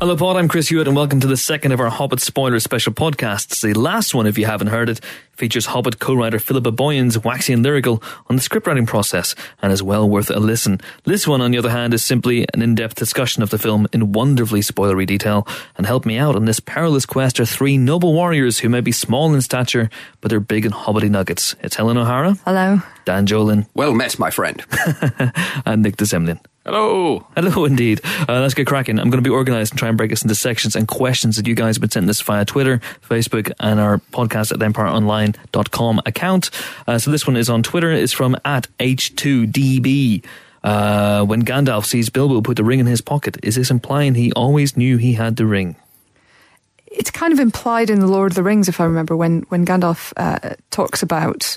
[0.00, 0.36] Hello, Pod.
[0.36, 3.60] I'm Chris Hewitt, and welcome to the second of our Hobbit spoiler special podcasts.
[3.62, 5.00] The last one, if you haven't heard it,
[5.32, 8.00] features Hobbit co-writer Philippa Boyens waxy and lyrical
[8.30, 10.80] on the scriptwriting process, and is well worth a listen.
[11.02, 14.12] This one, on the other hand, is simply an in-depth discussion of the film in
[14.12, 15.44] wonderfully spoilery detail,
[15.76, 18.92] and help me out on this perilous quest are three noble warriors who may be
[18.92, 19.90] small in stature,
[20.20, 21.56] but they're big and hobbity nuggets.
[21.60, 22.80] It's Helen O'Hara, Hello.
[23.04, 24.64] Dan Jolin, Well met, my friend.
[25.66, 26.38] and Nick de Semlyen.
[26.68, 27.26] Hello.
[27.34, 28.02] Hello, indeed.
[28.28, 28.98] Uh, let's get cracking.
[28.98, 31.46] I'm going to be organised and try and break us into sections and questions that
[31.46, 36.50] you guys have been sending us via Twitter, Facebook, and our podcast at empireonline.com account.
[36.86, 37.90] Uh, so this one is on Twitter.
[37.90, 40.22] It's from at H2DB.
[40.62, 44.30] Uh, when Gandalf sees Bilbo put the ring in his pocket, is this implying he
[44.32, 45.74] always knew he had the ring?
[46.84, 49.64] It's kind of implied in The Lord of the Rings, if I remember, when, when
[49.64, 51.56] Gandalf uh, talks about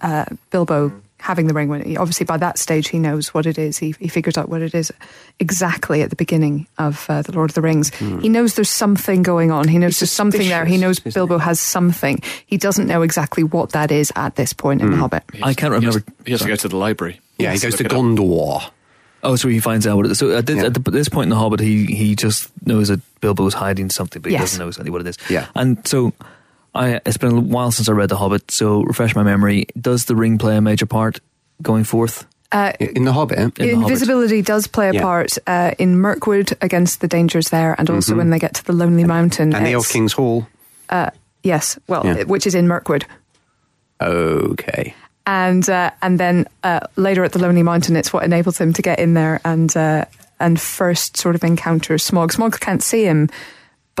[0.00, 1.68] uh, Bilbo having the ring.
[1.68, 3.78] When he, obviously by that stage he knows what it is.
[3.78, 4.92] He, he figures out what it is
[5.38, 7.94] exactly at the beginning of uh, The Lord of the Rings.
[7.94, 9.68] He knows there's something going on.
[9.68, 10.64] He knows He's there's something there.
[10.64, 12.20] He knows suspicious, isn't Bilbo has something.
[12.46, 15.22] He doesn't know exactly what that is at this point in The Hobbit.
[15.32, 17.20] He I can't he has- remember- He has, to go to the library.
[17.38, 17.92] Yeah, he Yes, goes to look.
[17.92, 18.70] Gondor.
[19.22, 20.18] Oh, so he finds out what it is.
[20.18, 20.66] So at this, Yeah.
[20.66, 23.90] at the, this point in The Hobbit, he, he just knows that Bilbo is hiding
[23.90, 24.42] something, but he Yes.
[24.44, 25.18] doesn't know exactly what it is.
[25.28, 25.46] Yeah.
[25.54, 26.12] And so
[26.74, 29.66] I, it's been a while since I read The Hobbit, so refresh my memory.
[29.80, 31.20] Does the ring play a major part
[31.62, 32.26] going forth?
[32.52, 33.82] Uh, In The Hobbit, In The Hobbit.
[33.92, 35.02] Invisibility does play a Yeah.
[35.02, 38.72] part uh, in Mirkwood against the dangers there, and also when they get to the
[38.72, 39.50] Lonely Mountain.
[39.50, 39.56] Mm-hmm.
[39.56, 40.46] and the Elf King's Hall.
[41.42, 42.24] Yes, well, Yeah.
[42.24, 43.04] which is in Mirkwood.
[44.00, 44.94] Okay.
[45.26, 48.82] and uh, and then uh, later at the Lonely Mountain, it's what enables him to
[48.82, 50.04] get in there and uh,
[50.38, 52.30] and first sort of encounter Smaug.
[52.34, 53.28] Smaug can't see him,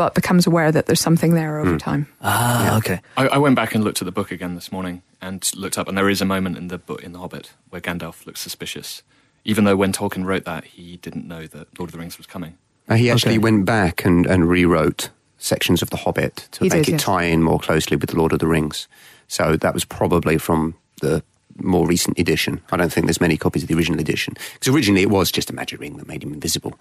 [0.00, 2.06] but becomes aware that there's something there over time.
[2.22, 3.00] Ah, okay.
[3.18, 5.88] I, I went back and looked at the book again this morning and looked up,
[5.88, 9.02] and there is a moment in the book in The Hobbit where Gandalf looks suspicious,
[9.44, 12.26] even though when Tolkien wrote that, he didn't know that Lord of the Rings was
[12.26, 12.56] coming.
[12.88, 13.38] Uh, he actually Okay.
[13.44, 17.02] went back and, and rewrote sections of The Hobbit to He make did, it yes.
[17.02, 18.88] tie in more closely with The Lord of the Rings.
[19.28, 21.22] So that was probably from the
[21.58, 22.62] more recent edition.
[22.72, 24.32] I don't think there's many copies of the original edition.
[24.54, 26.72] Because originally it was just a magic ring that made him invisible.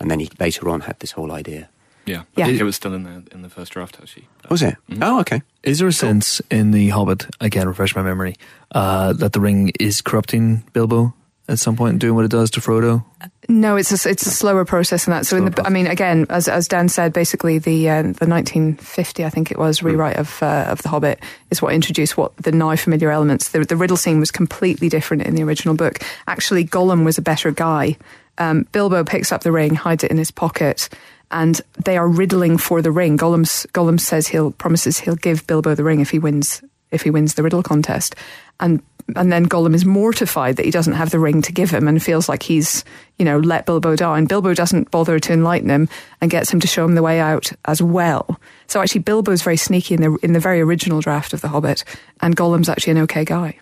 [0.00, 1.68] And then he later on had this whole idea.
[2.06, 2.44] Yeah, Yeah.
[2.44, 4.28] I think it was still in the in the first draft actually.
[4.50, 4.76] Was it?
[5.00, 5.42] Oh, okay.
[5.62, 8.34] Is there a sense in The Hobbit, again, refresh my memory,
[8.72, 11.14] uh, that the ring is corrupting Bilbo
[11.48, 13.04] at some point and doing what it does to Frodo?
[13.48, 15.26] No, it's a, it's a slower process than that.
[15.26, 19.24] So in the, I mean, again, as as Dan said, basically the uh, the 1950,
[19.24, 22.52] I think it was, rewrite of uh, of the Hobbit is what introduced what the
[22.52, 23.48] now familiar elements.
[23.50, 25.98] The, the riddle scene was completely different in the original book.
[26.26, 27.96] Actually, Gollum was a better guy.
[28.36, 30.88] Um, Bilbo picks up the ring, hides it in his pocket,
[31.30, 33.18] and they are riddling for the ring.
[33.18, 37.10] Gollum Gollum says he'll promises he'll give Bilbo the ring if he wins if he
[37.10, 38.14] wins the riddle contest,
[38.60, 38.82] and
[39.16, 42.02] and then Gollum is mortified that he doesn't have the ring to give him and
[42.02, 42.84] feels like he's
[43.18, 44.26] you know let Bilbo down.
[44.26, 45.88] Bilbo doesn't bother to enlighten him
[46.20, 48.40] and gets him to show him the way out as well.
[48.66, 51.84] So actually, Bilbo's very sneaky in the in the very original draft of The Hobbit,
[52.20, 53.58] and Gollum's actually an okay guy,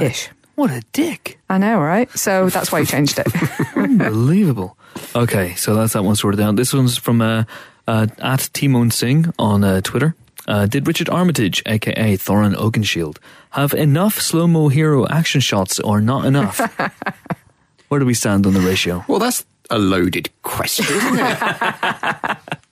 [0.00, 0.30] ish.
[0.56, 1.38] What a dick.
[1.50, 2.10] I know, right?
[2.18, 3.26] So that's why he changed it.
[3.76, 4.78] Unbelievable.
[5.16, 6.56] Okay, so that's that one sorted out.
[6.56, 7.44] This one's from uh,
[7.88, 10.14] uh, at Timon Singh on uh, Twitter.
[10.46, 13.16] Uh, did Richard Armitage, aka Thorin Oakenshield,
[13.52, 16.60] have enough slow mo hero action shots or not enough?
[17.88, 19.06] Where do we stand on the ratio?
[19.08, 22.58] Well, that's a loaded question, isn't it?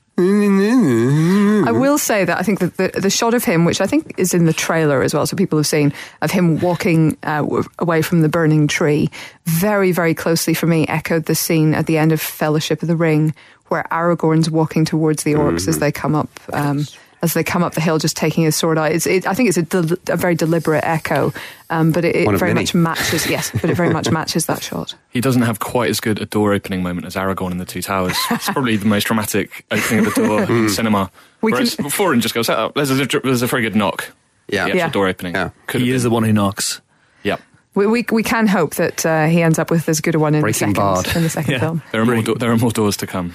[1.67, 4.15] I will say that I think that the, the shot of him, which I think
[4.17, 5.93] is in the trailer as well, so people have seen,
[6.23, 7.45] of him walking uh,
[7.79, 9.11] away from the burning tree,
[9.45, 12.97] very, very closely for me echoed the scene at the end of Fellowship of the
[12.97, 13.35] Ring,
[13.69, 16.29] where Aragorn's walking towards the orcs as they come up.
[16.53, 16.87] Um,
[17.25, 18.93] as they come up the hill, just taking his sword out.
[18.93, 21.33] It's, it, I think it's a, del- a very deliberate echo,
[21.71, 22.63] um, but it, it very many.
[22.65, 23.27] much matches.
[23.29, 24.95] Yes, but it very much matches that shot.
[25.11, 27.83] He doesn't have quite as good a door opening moment as Aragorn in the Two
[27.83, 28.17] Towers.
[28.31, 31.11] It's probably the most dramatic opening of the door in cinema.
[31.41, 34.13] We Whereas can- Thorin just goes, oh, there's a, there's a very good knock.
[34.49, 34.69] Yeah.
[34.69, 34.89] The Yeah.
[34.91, 35.35] door opening.
[35.35, 35.51] Yeah.
[35.67, 36.11] Could he have is been.
[36.11, 36.81] the one who knocks.
[37.23, 37.41] Yep.
[37.75, 40.35] We, we, we can hope that uh, he ends up with as good a one
[40.37, 41.17] in Breaking the second, Bad.
[41.17, 41.59] in the second Yeah.
[41.59, 41.83] film.
[41.91, 43.35] There are, more do- there are more doors to come.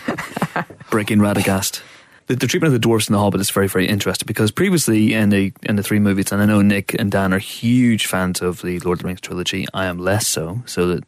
[0.90, 1.82] breaking Radagast.
[2.30, 5.14] The, the treatment of the dwarfs in the Hobbit is very, very interesting because previously
[5.14, 8.42] in the in the three movies, and I know Nick and Dan are huge fans
[8.42, 9.66] of the Lord of the Rings trilogy.
[9.74, 10.62] I am less so.
[10.66, 11.04] So that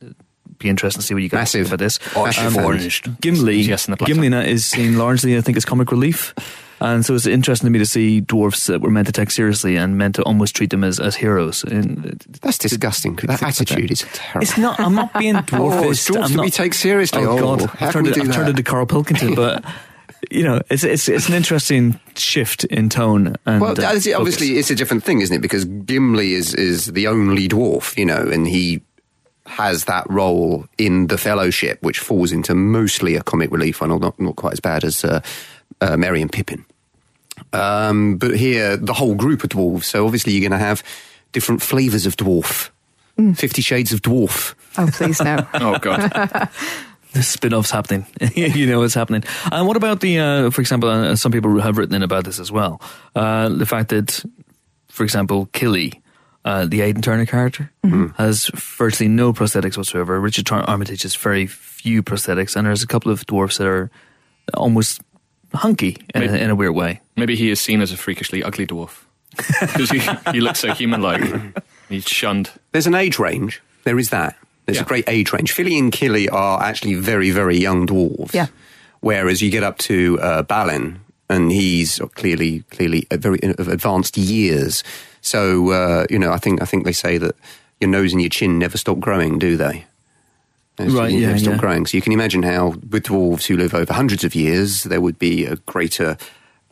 [0.58, 1.68] be interesting to see what you guys Massive.
[1.68, 2.00] think about this.
[2.16, 3.02] Massive Um, fans.
[3.22, 6.34] Gimli, Yes, and the Black Gimli is seen largely, I think, as comic relief.
[6.80, 9.76] And so it's interesting to me to see dwarfs that were meant to take seriously
[9.76, 11.64] and meant to almost treat them as, as heroes.
[11.64, 13.16] And That's disgusting.
[13.16, 14.42] Could that think attitude is terrible.
[14.48, 14.80] it's not.
[14.80, 16.08] I'm not being dwarfist.
[16.08, 17.24] dwarfs I'm to not, be taken seriously.
[17.24, 19.36] Oh, Oh, God, how I've can turned, we it, do I've turned into Carl Pilkington,
[19.36, 19.64] but
[20.30, 23.36] you know, it's it's it's an interesting shift in tone.
[23.46, 24.42] And Well, uh, obviously, focus.
[24.42, 25.42] it's a different thing, isn't it?
[25.42, 28.82] Because Gimli is is the only dwarf, you know, and he
[29.48, 34.20] has that role in the Fellowship, which falls into mostly a comic relief one, not
[34.20, 35.22] not quite as bad as uh,
[35.82, 36.66] uh, Merry and Pippin.
[37.54, 39.86] Um, but here, the whole group of dwarves.
[39.86, 40.84] So obviously, you're going to have
[41.32, 42.70] different flavors of dwarf.
[43.36, 44.56] Fifty Shades of Dwarf.
[44.80, 45.46] Oh, please no.
[45.54, 46.50] Oh god.
[47.14, 48.06] the spin-offs happening.
[48.36, 49.24] you know what's happening.
[49.52, 52.40] And what about the, uh, for example, uh, some people have written in about this
[52.40, 52.82] as well.
[53.16, 54.24] Uh, the fact that,
[54.88, 56.02] for example, Kili,
[56.46, 57.72] uh, the Aidan Turner character,
[58.18, 60.20] has virtually no prosthetics whatsoever.
[60.20, 63.92] Richard Tar- Armitage has very few prosthetics, and there's a couple of dwarfs that are
[64.54, 65.02] almost
[65.54, 67.02] hunky in, a, in a weird way.
[67.18, 69.04] Maybe he is seen as a freakishly ugly dwarf
[69.60, 70.00] because he,
[70.32, 71.62] he looks so human-like.
[71.90, 72.50] He's shunned.
[72.72, 73.62] There's an age range.
[73.84, 74.38] There is that.
[74.66, 74.84] There's Yeah.
[74.84, 75.52] a great age range.
[75.52, 78.34] Fili and Kili are actually very, very young dwarves.
[78.34, 78.48] Yeah.
[79.00, 81.00] Whereas you get up to uh, Balin,
[81.30, 84.84] and he's clearly, clearly very of advanced years.
[85.22, 87.36] So uh, you know, I think I think they say that
[87.80, 89.86] your nose and your chin never stop growing, do they?
[90.80, 91.60] Right, you yeah, never stop yeah.
[91.60, 91.86] growing.
[91.86, 95.20] So you can imagine how with dwarves who live over hundreds of years, there would
[95.20, 96.18] be a greater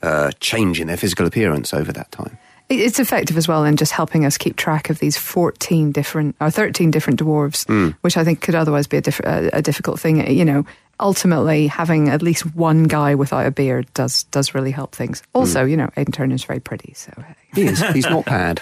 [0.02, 2.38] uh, change in their physical appearance over that time.
[2.70, 6.36] It- It's effective as well in just helping us keep track of these 14 different
[6.40, 7.66] or 13 different dwarves,
[8.02, 10.30] which I think could otherwise be a, diff- a, a difficult thing.
[10.32, 10.66] You know,
[11.00, 15.24] ultimately having at least one guy without a beard does does really help things.
[15.34, 17.24] Also, you know, Aidan Turner's very pretty, so uh,
[17.56, 17.82] He is.
[17.94, 18.62] He's not bad.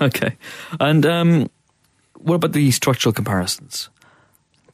[0.00, 0.36] Okay.
[0.78, 1.50] And um,
[2.18, 3.88] what about the structural comparisons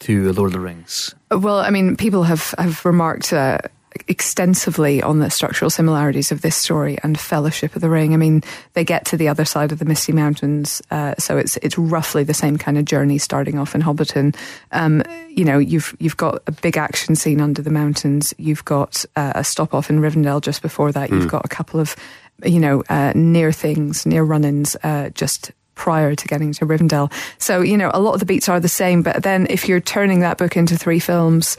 [0.01, 1.15] to Lord of the Rings?
[1.31, 3.59] Well, I mean, people have have remarked uh,
[4.09, 8.15] extensively on the structural similarities of this story and Fellowship of the Ring.
[8.15, 8.43] I mean,
[8.75, 12.25] they get to the other side of the Misty Mountains, uh, so it's it's roughly
[12.25, 14.37] the same kind of journey starting off in Hobbiton.
[14.73, 18.35] Um, you know, you've you've got a big action scene under the mountains.
[18.39, 21.11] You've got uh, a stop off in Rivendell just before that.
[21.11, 21.97] You've got a couple of
[22.45, 27.11] you know uh, near things, near run-ins, uh, just prior to getting to Rivendell.
[27.39, 29.81] So, you know, a lot of the beats are the same, but then if you're
[29.81, 31.57] turning that book into three films,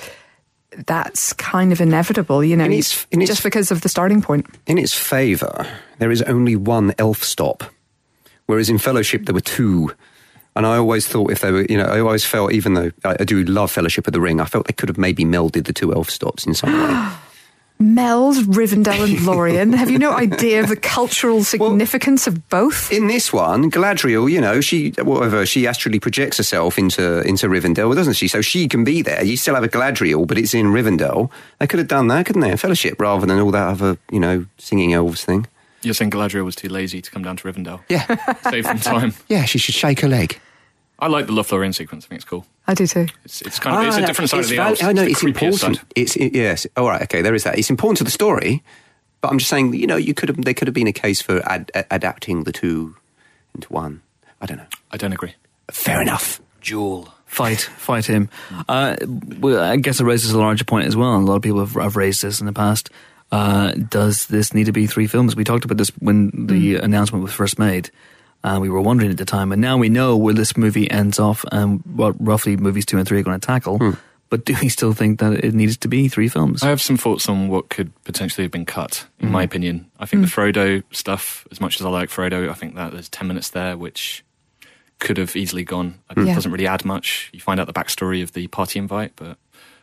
[0.86, 4.22] that's kind of inevitable, you know, In its- in its- just because of the starting
[4.22, 4.46] point.
[4.68, 5.66] In its favour,
[5.98, 7.64] there is only one elf stop,
[8.46, 9.92] whereas in Fellowship there were two.
[10.56, 13.18] And I always thought if they were, you know, I always felt, even though I,
[13.20, 15.74] I do love Fellowship of the Ring, I felt they could have maybe melded the
[15.74, 17.10] two elf stops in some way.
[17.82, 19.72] Mel's, Rivendell, and Lorien.
[19.72, 22.92] Have you no idea of the cultural significance of both?
[22.92, 27.96] In this one, Galadriel, you know, she whatever she astrally projects herself into into Rivendell,
[27.96, 28.28] doesn't she?
[28.28, 29.24] So she can be there.
[29.24, 31.32] You still have a Galadriel, but it's in Rivendell.
[31.60, 32.52] They could have done that, couldn't they?
[32.52, 35.48] A Fellowship, rather than all that other, you know, singing elves thing.
[35.82, 37.80] You're saying Galadriel was too lazy to come down to Rivendell.
[37.88, 38.06] Yeah,
[38.50, 39.14] Save some time.
[39.30, 39.46] yeah.
[39.46, 40.38] She should shake her leg.
[41.00, 42.06] I like the Lothlorien sequence.
[42.06, 42.46] I think it's cool.
[42.68, 43.08] I do too.
[43.26, 44.84] It's, it's kind of it's Ah, a different side it's of the val- elves.
[44.84, 45.60] I know the it's important.
[45.78, 45.80] side.
[45.96, 46.68] It's it, yes.
[46.78, 47.02] All right.
[47.04, 47.22] Okay.
[47.22, 47.58] There is that.
[47.58, 48.64] It's important to the story,
[49.22, 49.74] but I'm just saying.
[49.74, 50.44] You know, you could have.
[50.44, 52.96] There could have been a case for ad, adapting the two
[53.56, 54.02] into one.
[54.42, 54.68] I don't know.
[54.92, 55.36] I don't agree.
[55.72, 56.42] Fair enough.
[56.62, 57.14] Duel.
[57.26, 58.28] Fight, fight him.
[58.68, 58.96] Uh,
[59.40, 61.16] well, I guess it raises a larger point as well.
[61.16, 62.90] A lot of people have, have raised this in the past.
[63.32, 65.36] Uh, does this need to be three films?
[65.36, 67.92] We talked about this when the announcement was first made.
[68.44, 71.20] Uh, we were wondering at the time, and now we know where this movie ends
[71.20, 73.78] off and what roughly movies two and three are going to tackle.
[73.78, 73.92] Hmm.
[74.30, 76.62] But do we still think that it needs to be three films?
[76.64, 79.34] I have some thoughts on what could potentially have been cut, in hmm.
[79.34, 79.90] my opinion.
[80.00, 80.42] I think the hmm.
[80.42, 83.76] Frodo stuff, as much as I like Frodo, I think that there's 10 minutes there
[83.76, 84.24] which
[85.00, 85.96] could have easily gone.
[86.16, 86.36] It Yeah.
[86.36, 87.30] doesn't really add much.
[87.34, 89.38] You find out the backstory of the party invite, but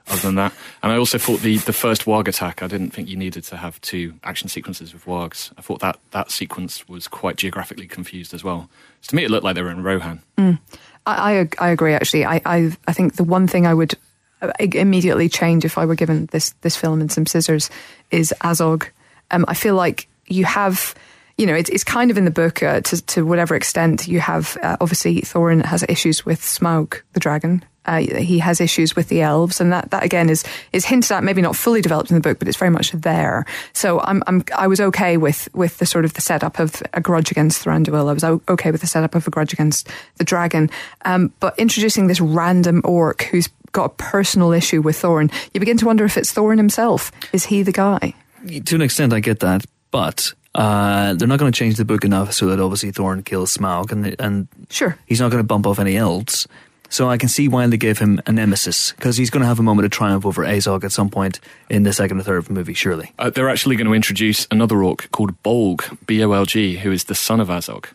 [0.08, 0.52] other than that.
[0.82, 3.56] And I also thought the, the first Warg attack, I didn't think you needed to
[3.56, 5.52] have two action sequences with Wargs.
[5.58, 8.70] I thought that, that sequence was quite geographically confused as well.
[9.00, 10.22] So to me, it looked like they were in Rohan.
[10.38, 10.58] I,
[11.06, 12.24] I, I agree, actually.
[12.24, 13.94] I, I, I think the one thing I would
[14.42, 17.70] uh, immediately change if I were given this, this film and some scissors
[18.10, 18.88] is Azog.
[19.30, 20.94] Um, I feel like you have,
[21.36, 24.20] you know, it's, it's kind of in the book uh, to, to whatever extent you
[24.20, 24.56] have.
[24.62, 27.64] Uh, obviously, Thorin has issues with Smaug, the dragon.
[27.86, 31.24] Uh, he has issues with the elves, and that, that again is is hinted at,
[31.24, 33.46] maybe not fully developed in the book, but it's very much there.
[33.72, 37.00] So I'm, I'm I was okay with with the sort of the setup of a
[37.00, 38.08] grudge against Thranduil.
[38.08, 40.70] I was okay with the setup of a grudge against the dragon,
[41.04, 45.76] um, but introducing this random orc who's got a personal issue with Thorin, you begin
[45.78, 47.12] to wonder if it's Thorin himself.
[47.32, 48.14] Is he the guy?
[48.64, 52.04] to an extent, I get that, but uh, they're not going to change the book
[52.04, 54.96] enough so that obviously Thorin kills Smaug, and and Sure.
[55.06, 56.46] he's not going to bump off any elves.
[56.88, 59.58] So I can see why they gave him a nemesis because he's going to have
[59.58, 62.74] a moment of triumph over Azog at some point in the second or third movie,
[62.74, 63.12] surely.
[63.18, 66.92] Uh, they're actually going to introduce another orc called Bolg, B O L G, who
[66.92, 67.86] is the son of Azog.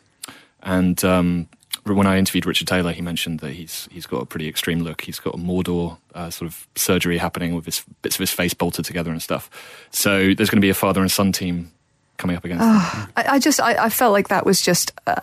[0.62, 1.48] And um,
[1.86, 5.02] when I interviewed Richard Taylor, he mentioned that he's he's got a pretty extreme look.
[5.02, 8.54] He's got a Mordor uh, sort of surgery happening with his bits of his face
[8.54, 9.50] bolted together and stuff.
[9.92, 11.72] So there's going to be a father and son team
[12.18, 13.10] coming up against them.
[13.18, 15.16] I, I just I, I felt like that was just uh,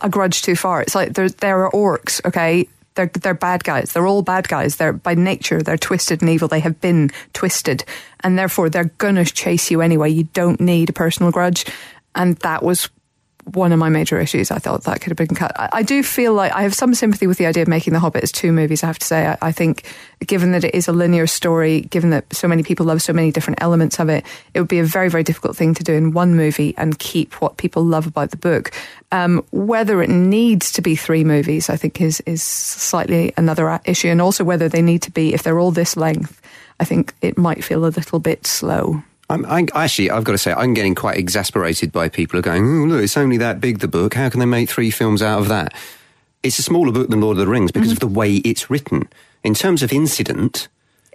[0.00, 0.80] a grudge too far.
[0.80, 2.66] It's like there there are orcs, okay.
[2.96, 3.92] They're they're bad guys.
[3.92, 4.76] They're all bad guys.
[4.76, 6.48] They're by nature they're twisted and evil.
[6.48, 7.84] They have been twisted,
[8.20, 10.10] and therefore they're gonna chase you anyway.
[10.10, 11.66] You don't need a personal grudge,
[12.14, 12.90] and that was
[13.54, 14.50] one of my major issues.
[14.50, 15.52] I thought that could have been cut.
[15.58, 18.00] I, I, do feel like I have some sympathy with the idea of making The
[18.00, 19.26] Hobbit as two movies, I have to say.
[19.26, 19.84] I, I, think,
[20.26, 23.30] given that it is a linear story, given that so many people love so many
[23.30, 26.10] different elements of it, it would be a very, very difficult thing to do in
[26.10, 28.72] one movie and keep what people love about the book.
[29.12, 34.08] Um, whether it needs to be three movies, I think, is, is slightly another issue.
[34.08, 36.42] And also whether they need to be, if they're all this length,
[36.80, 39.02] I think it might feel a little bit slow.
[39.28, 42.42] I'm, I, actually, I've got to say, I'm getting quite exasperated by people who are
[42.42, 44.14] going, oh, look, it's only that big, the book.
[44.14, 45.74] How can they make three films out of that?
[46.42, 47.94] It's a smaller book than Lord of the Rings because mm-hmm.
[47.94, 49.08] of the way it's written.
[49.42, 50.68] In terms of incident,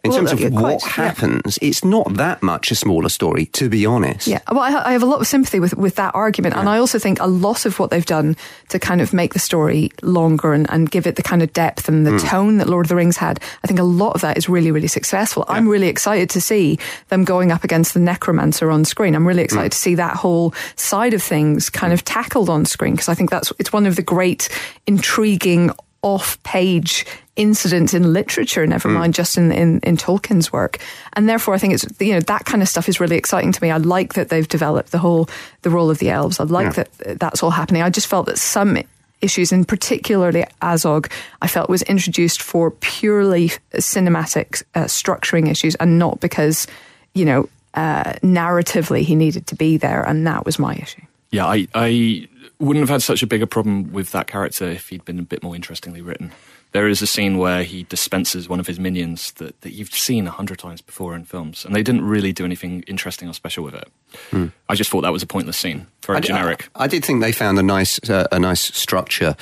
[0.03, 1.69] in well, terms of what happens, yeah.
[1.69, 4.27] it's not that much a smaller story, to be honest.
[4.27, 6.55] Yeah, well, I, I have a lot of sympathy with, with that argument.
[6.55, 6.61] Yeah.
[6.61, 8.35] And I also think a lot of what they've done
[8.69, 11.87] to kind of make the story longer and, and give it the kind of depth
[11.87, 12.27] and the mm.
[12.27, 14.71] tone that Lord of the Rings had, I think a lot of that is really,
[14.71, 15.45] really successful.
[15.47, 15.55] Yeah.
[15.55, 16.79] I'm really excited to see
[17.09, 19.13] them going up against the necromancer on screen.
[19.13, 19.75] I'm really excited mm.
[19.75, 23.29] to see that whole side of things kind of tackled on screen because I think
[23.29, 24.49] that's, it's one of the great,
[24.87, 25.71] intriguing,
[26.03, 27.05] off page
[27.35, 28.93] incident in literature, never mm.
[28.93, 30.79] mind just in, in, in Tolkien's work.
[31.13, 33.63] And therefore, I think it's, you know, that kind of stuff is really exciting to
[33.63, 33.71] me.
[33.71, 35.29] I like that they've developed the whole,
[35.61, 36.39] the role of the elves.
[36.39, 36.83] I like yeah.
[36.83, 37.81] that that's all happening.
[37.81, 38.77] I just felt that some
[39.21, 45.99] issues, and particularly Azog, I felt was introduced for purely cinematic uh, structuring issues and
[45.99, 46.67] not because,
[47.13, 50.01] you know, uh, narratively he needed to be there.
[50.01, 51.03] And that was my issue.
[51.31, 52.27] Yeah, I, I
[52.59, 55.41] wouldn't have had such a bigger problem with that character if he'd been a bit
[55.41, 56.31] more interestingly written.
[56.73, 60.25] There is a scene where he dispenses one of his minions that, that you've seen
[60.27, 63.63] a hundred times before in films, and they didn't really do anything interesting or special
[63.63, 63.89] with it.
[64.29, 64.47] Hmm.
[64.69, 66.69] I just thought that was a pointless scene, very I generic.
[66.75, 69.35] I, I, did think they found a nice uh, a nice structure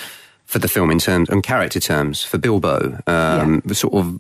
[0.46, 3.74] for the film in terms and character terms for Bilbo, um, yeah.
[3.74, 4.19] sort of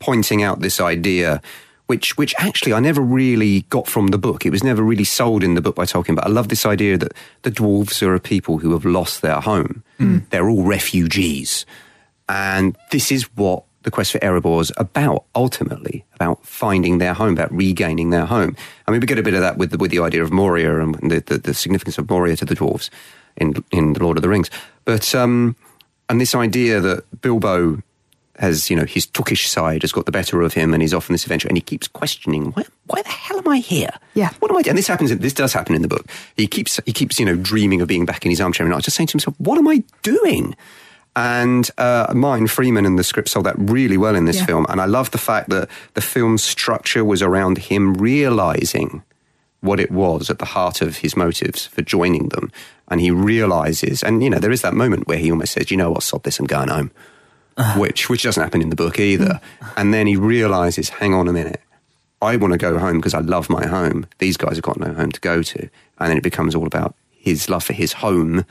[0.00, 1.40] pointing out this idea
[1.86, 4.46] which which actually I never really got from the book.
[4.46, 6.16] It was never really sold in the book by Tolkien.
[6.16, 7.12] But I love this idea that
[7.42, 9.82] the dwarves are a people who have lost their home.
[9.98, 10.28] Mm.
[10.30, 11.66] They're all refugees,
[12.28, 15.24] and this is what the quest for Erebor is about.
[15.34, 18.56] Ultimately, about finding their home, about regaining their home.
[18.86, 20.80] I mean, we get a bit of that with the, with the idea of Moria
[20.80, 22.90] and the, the, the significance of Moria to the dwarves
[23.36, 24.50] in in the Lord of the Rings.
[24.84, 25.56] But um,
[26.08, 27.82] and this idea that Bilbo
[28.36, 31.10] has, you know, his Tookish side has got the better of him and he's off
[31.10, 33.90] on this adventure and he keeps questioning, why, why the hell am I here?
[34.14, 34.30] Yeah.
[34.38, 34.70] What am I doing?
[34.70, 36.06] And this happens, this does happen in the book.
[36.36, 38.76] He keeps, he keeps, you know, dreaming of being back in his armchair and I
[38.76, 40.56] was just saying to himself, what am I doing?
[41.14, 44.46] And uh, Martin Freeman and the script sold that really well in this yeah.
[44.46, 44.66] film.
[44.68, 49.02] And I love the fact that the film's structure was around him realizing
[49.60, 52.50] what it was at the heart of his motives for joining them.
[52.88, 55.76] And he realizes, and you know, there is that moment where he almost says, you
[55.76, 56.90] know what, sod this, I'm going home.
[57.76, 59.40] which which doesn't happen in the book either.
[59.60, 59.72] Mm.
[59.76, 61.60] And then he realizes, hang on a minute,
[62.20, 64.06] I want to go home because I love my home.
[64.18, 65.60] These guys have got no home to go to,
[65.98, 68.44] and then it becomes all about his love for his home.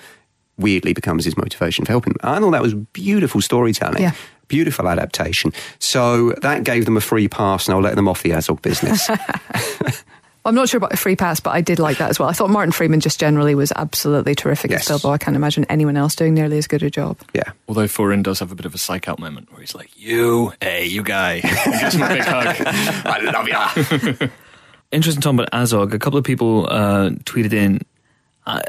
[0.57, 2.13] Weirdly, becomes his motivation for helping.
[2.21, 4.01] I thought that was beautiful storytelling.
[4.01, 4.13] Yeah
[4.47, 5.53] beautiful adaptation.
[5.79, 9.09] So that gave them a free pass, and I'll let them off the Azog business.
[10.43, 12.27] I'm not sure about a free pass, but I did like that as well.
[12.27, 14.81] I thought Martin Freeman just generally was absolutely terrific yes.
[14.81, 15.13] as Bilbo.
[15.13, 17.19] I can't imagine anyone else doing nearly as good a job.
[17.33, 17.51] Yeah.
[17.67, 20.53] Although Thorin does have a bit of a psych out moment where he's like, "You,
[20.59, 22.55] hey, you guy," gives him a big hug.
[23.05, 24.29] I love ya.
[24.91, 25.93] Interesting talking about Azog.
[25.93, 27.79] A couple of people uh, tweeted in,
[28.47, 28.61] uh,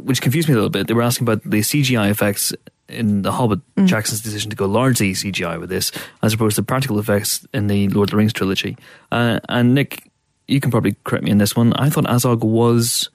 [0.00, 0.88] which confused me a little bit.
[0.88, 2.52] They were asking about the CGI effects
[2.88, 3.86] in The Hobbit, mm.
[3.86, 7.88] Jackson's decision to go largely CGI with this, as opposed to practical effects in the
[7.88, 8.76] Lord of the Rings trilogy.
[9.12, 10.09] Uh, and Nick
[10.50, 11.72] you can probably correct me on this one.
[11.74, 13.08] I thought Azog was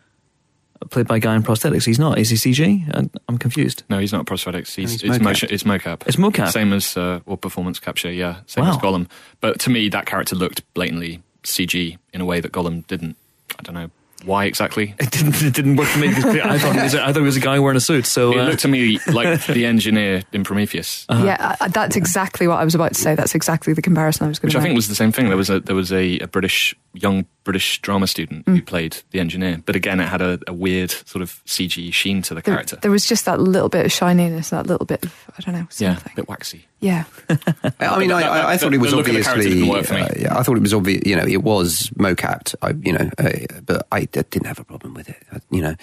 [0.89, 1.85] played by a guy in prosthetics.
[1.85, 2.17] He's not.
[2.17, 3.09] Is he CG?
[3.27, 3.83] I'm confused.
[3.89, 4.75] No, he's not prosthetics.
[4.75, 6.07] He's, he's it's, motion, it's mocap.
[6.07, 6.51] It's mocap.
[6.51, 8.11] Same as uh, or performance capture.
[8.11, 8.71] Yeah, same wow.
[8.71, 9.09] as Gollum.
[9.41, 13.17] But to me, that character looked blatantly CG in a way that Gollum didn't.
[13.57, 13.89] I don't know.
[14.23, 14.95] Why exactly?
[15.05, 15.41] It didn't.
[15.41, 16.07] It didn't work for me.
[16.07, 16.93] I thought it was.
[16.93, 18.05] A, I thought it was a guy wearing a suit.
[18.05, 21.05] So it uh, looked to me like the engineer in Prometheus.
[21.09, 21.25] Uh-huh.
[21.25, 23.13] Yeah, uh, that's exactly what I was about to say.
[23.13, 24.57] That's exactly the comparison I was going to.
[24.57, 24.61] Which.
[24.61, 25.27] I think was the same thing.
[25.27, 28.55] There was a there was a, a British young British drama student mm.
[28.55, 32.21] who played the engineer, but again, it had a, a, weird sort of CG sheen
[32.23, 32.77] to the there, character.
[32.77, 35.67] There was just that little bit of shininess, that little bit of I don't know,
[35.69, 36.03] something.
[36.03, 36.67] yeah, a bit waxy.
[36.79, 37.05] Yeah.
[37.79, 39.69] I mean, I, I, I, thought it was obviously.
[39.71, 41.03] Uh, yeah, I thought it was obvious.
[41.05, 42.53] You know, it was mocapped.
[42.61, 45.17] I, you know, uh, but I didn't have a problem with it.
[45.31, 45.75] I, you know,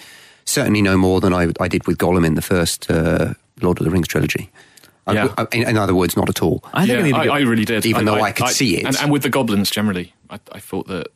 [0.45, 3.85] certainly no more than I, I did with Gollum in the first uh, Lord of
[3.85, 4.49] the Rings trilogy.
[5.11, 5.33] Yeah.
[5.37, 6.63] I, in, in, other words, not at all.
[6.73, 7.85] I, think yeah, I, I, really did.
[7.85, 8.85] Even though I, could see it.
[8.85, 11.07] And, and, with the goblins generally, I, thought that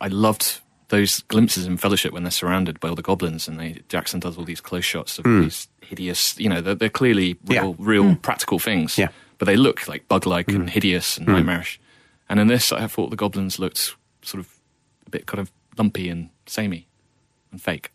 [0.00, 3.82] I, loved those glimpses in Fellowship when they're surrounded by all the goblins, and they
[3.88, 6.38] Jackson does all these close shots of these hideous.
[6.38, 7.74] You know, they're, they're clearly real, Yeah.
[7.78, 8.14] real hmm.
[8.14, 8.96] practical things.
[8.96, 9.08] Yeah.
[9.38, 10.66] but they look like bug-like and hmm.
[10.66, 11.34] hideous and hmm.
[11.34, 11.80] nightmarish.
[12.28, 14.48] And in this, I thought the goblins looked sort of
[15.06, 16.86] a bit kind of lumpy and samey
[17.50, 17.90] and fake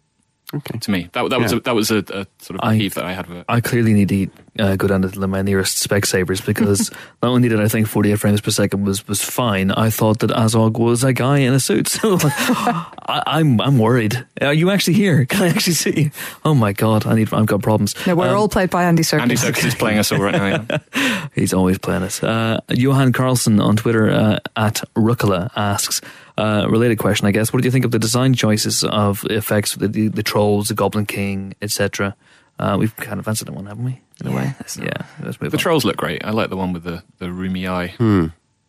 [0.54, 0.78] Okay.
[0.78, 1.10] to me.
[1.14, 1.58] That that was Yeah.
[1.58, 3.46] a, that was a, a sort of I- peeve that I had with it.
[3.50, 6.92] I clearly need to uh, go down to my nearest Specsavers because
[7.24, 10.30] not only did I think 48 frames per second was, was fine, I thought that
[10.30, 11.88] Azog was a guy in a suit.
[12.06, 14.25] So I, I'm I'm worried.
[14.42, 15.25] Are you actually here?
[15.25, 16.02] Can I actually see?
[16.04, 16.12] you?
[16.44, 17.06] Oh my god!
[17.08, 17.34] I need.
[17.34, 17.96] I've got problems.
[18.08, 19.22] No, we're Um, all played by Andy Serkis.
[19.22, 20.66] Andy Serkis is playing us all right now.
[20.96, 21.28] Yeah.
[21.36, 22.22] He's always playing us.
[22.24, 26.02] Uh, Johan Carlson on Twitter uh, at Rucola asks,
[26.38, 27.51] uh, related question, I guess.
[27.54, 30.74] What do you think of the design choices of effects, the, the, the trolls, the
[30.74, 32.15] Goblin King, etc.?
[32.60, 34.00] Uh, we've kind of answered that one, haven't we?
[34.22, 34.56] In a Yeah, way.
[34.60, 35.06] that's not- Yeah.
[35.24, 35.62] Let's move The on.
[35.62, 36.24] trolls look great.
[36.25, 37.88] I like the one with the, the rheumy eye.
[37.98, 38.27] Hmm.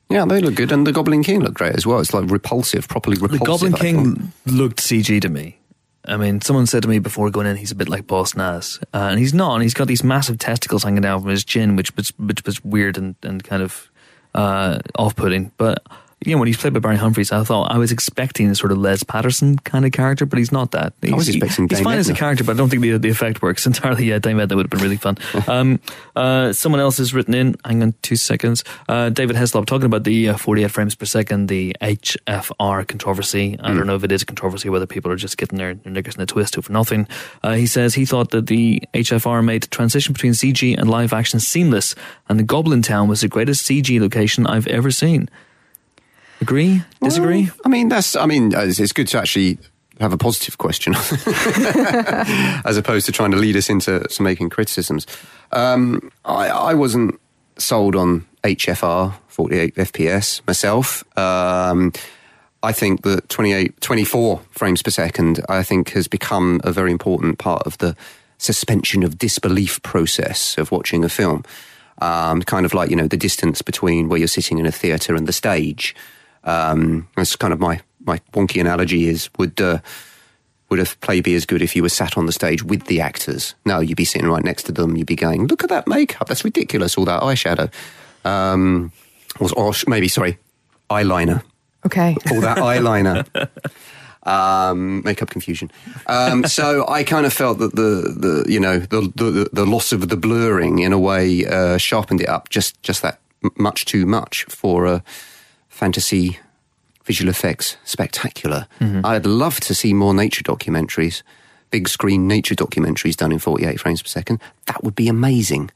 [0.08, 1.98] Yeah, they look good, and the Goblin King looked great as well.
[1.98, 3.40] It's like repulsive, properly repulsive.
[3.40, 3.44] the.
[3.46, 4.52] Goblin I King thought.
[4.52, 5.58] looked CG to me.
[6.08, 8.78] I mean, someone said to me before going in, he's a bit like Boss Nass,
[8.94, 9.54] uh, and he's not.
[9.54, 12.64] And he's got these massive testicles hanging down from his chin, which was which was
[12.64, 13.90] weird and, and kind of
[14.32, 15.50] uh, off-putting.
[15.56, 15.84] But
[16.24, 18.72] you know, when he's played by Barry Humphries, I thought I was expecting a sort
[18.72, 20.94] of Les Patterson kind of character, but he's not that.
[21.02, 23.42] He's, was expecting he's fine as a character, but I don't think the the effect
[23.42, 24.06] works entirely.
[24.06, 25.18] Yeah, Dame Edna would have been really fun.
[25.46, 25.78] um,
[26.16, 27.54] uh, someone else has written in.
[27.64, 28.64] Hang on two seconds.
[28.88, 33.56] Uh, David Heslop talking about the uh, 48 frames per second, the HFR controversy.
[33.60, 35.92] I don't know if it is a controversy, whether people are just getting their, their
[35.92, 37.06] knickers in a twist for nothing.
[37.42, 41.12] Uh, he says he thought that the HFR made the transition between CG and live
[41.12, 41.94] action seamless,
[42.28, 45.28] and the Goblin Town was the greatest CG location I've ever seen.
[46.40, 46.82] Agree?
[47.02, 47.44] Disagree?
[47.44, 48.16] Well, I mean, that's.
[48.16, 49.58] I mean, uh, it's, good to actually
[50.00, 50.94] have a positive question,
[52.64, 55.06] as opposed to trying to lead us into making criticisms.
[55.52, 57.18] Um, I, I wasn't
[57.58, 61.04] sold on HFR 48 FPS myself.
[61.18, 61.92] Um,
[62.62, 67.38] I think that 28, 24 frames per second, I think, has become a very important
[67.38, 67.96] part of the
[68.38, 71.44] suspension of disbelief process of watching a film.
[71.98, 75.14] Um, kind of like, you know, the distance between where you're sitting in a theatre
[75.14, 75.94] and the stage.
[76.46, 79.80] Um, that's kind of my, my wonky analogy is would, uh,
[80.70, 83.00] would a play be as good if you were sat on the stage with the
[83.00, 83.54] actors?
[83.64, 84.96] No, you'd be sitting right next to them.
[84.96, 86.28] You'd be going, look at that makeup.
[86.28, 86.96] That's ridiculous.
[86.96, 87.70] All that eyeshadow.
[88.24, 88.90] Um,
[89.38, 90.38] or, or maybe, sorry,
[90.88, 91.42] eyeliner
[91.84, 92.16] Okay.
[92.30, 93.48] all that eyeliner.
[94.24, 95.70] Um, makeup confusion.
[96.08, 99.92] Um, so I kind of felt that the, the you know the, the the loss
[99.92, 103.84] of the blurring in a way uh, sharpened it up just just that m- much
[103.84, 105.04] too much for a
[105.76, 106.38] fantasy
[107.04, 108.66] visual effects spectacular.
[108.80, 111.22] I'd love to see more nature documentaries,
[111.70, 114.40] big screen nature documentaries done in 48 frames per second.
[114.66, 115.70] That would be amazing.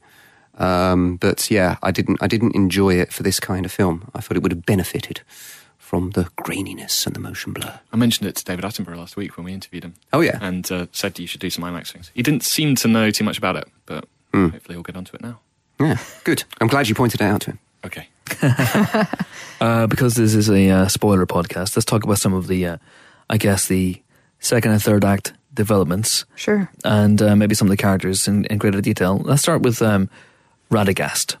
[0.57, 4.09] Um, but yeah, I didn't I didn't enjoy it for this kind of film.
[4.13, 5.21] I thought it would have benefited
[5.77, 7.79] from the graininess and the motion blur.
[7.93, 9.93] I mentioned it to David Attenborough last week when we interviewed him.
[10.13, 10.37] Oh, yeah.
[10.41, 12.11] and uh, said you should do some IMAX things.
[12.13, 14.47] He didn't seem to know too much about it, but Hmm.
[14.49, 15.39] hopefully he'll get onto it now.
[15.79, 16.43] Yeah, good.
[16.61, 17.59] I'm glad you pointed it out to him.
[17.85, 18.07] Okay.
[19.61, 22.77] Uh, because this is a uh, spoiler podcast, let's talk about some of the, uh,
[23.29, 24.01] I guess, the
[24.39, 26.67] second and third act developments Sure.
[26.83, 29.19] and uh, maybe some of the characters in, in greater detail.
[29.19, 30.09] Let's start with um,
[30.71, 31.35] Radagast.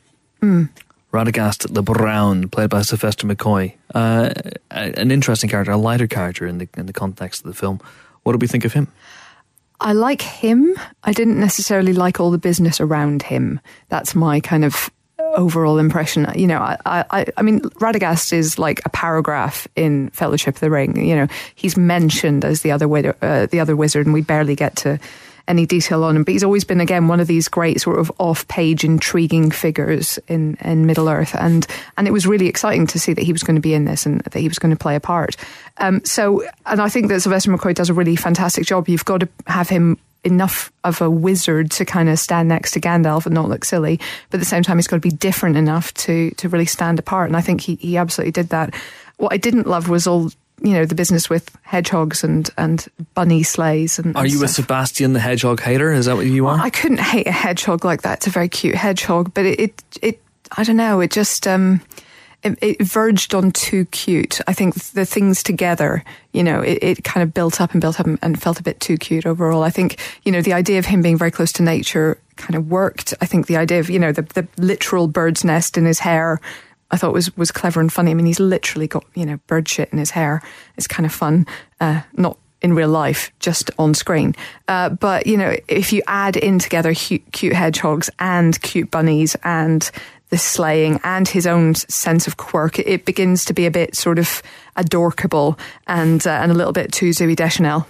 [1.11, 3.73] Radagast the Brown, played by Sylvester McCoy.
[3.95, 4.29] Uh,
[4.69, 7.79] an interesting character, a lighter character in the in the context of the film.
[8.21, 8.87] What do we think of him?
[9.79, 10.75] I like him.
[11.03, 13.59] I didn't necessarily like all the business around him.
[13.89, 14.91] That's my kind of
[15.35, 16.27] overall impression.
[16.35, 20.69] You know, I, I, I mean, Radagast is like a paragraph in Fellowship of the
[20.69, 21.05] Ring.
[21.05, 24.55] You know, he's mentioned as the other wizard, uh, the other wizard, and we barely
[24.55, 24.99] get to
[25.47, 26.23] any detail on him.
[26.23, 30.55] But he's always been again one of these great sort of off-page, intriguing figures in
[30.61, 31.65] in Middle Earth, and
[31.97, 34.05] and it was really exciting to see that he was going to be in this
[34.05, 35.35] and that he was going to play a part.
[35.77, 38.87] Um, so, and I think that Sylvester McCoy does a really fantastic job.
[38.87, 42.81] You've got to have him enough of a wizard to kind of stand next to
[42.81, 45.57] Gandalf and not look silly, but at the same time, he's got to be different
[45.57, 47.27] enough to to really stand apart.
[47.27, 48.75] And I think he he absolutely did that.
[49.17, 50.31] What I didn't love was all
[50.61, 54.15] you know the business with hedgehogs and and bunny sleighs and.
[54.15, 54.47] Are and you a.
[54.47, 55.91] Sebastian the Hedgehog hater?
[55.91, 56.59] Is that what you are?
[56.59, 58.19] I couldn't hate a hedgehog like that.
[58.19, 60.21] It's a very cute hedgehog, but it, it, it
[60.57, 60.99] I don't know.
[60.99, 61.81] It just, um,
[62.43, 64.39] it, it verged on too cute.
[64.47, 67.99] I think the things together, you know, it, it kind of built up and built
[67.99, 69.63] up and, felt a bit too cute overall.
[69.63, 72.69] I think, you know, the idea of him being very close to nature kind of
[72.69, 73.13] worked.
[73.21, 76.39] I think the idea of, you know, the, the literal bird's nest in his hair.
[76.93, 78.11] I thought was was clever and funny.
[78.11, 80.41] I mean, he's literally got you know bird shit in his hair.
[80.75, 81.47] It's kind of fun,
[81.79, 84.35] uh, not in real life, just on screen.
[84.67, 89.35] Uh, but you know, if you add in together cute, cute hedgehogs and cute bunnies
[89.43, 89.89] and
[90.31, 93.95] the slaying and his own sense of quirk, it, it begins to be a bit
[93.95, 94.41] sort of
[94.75, 97.85] adorkable and uh, and a little bit too Zooey Deschanel.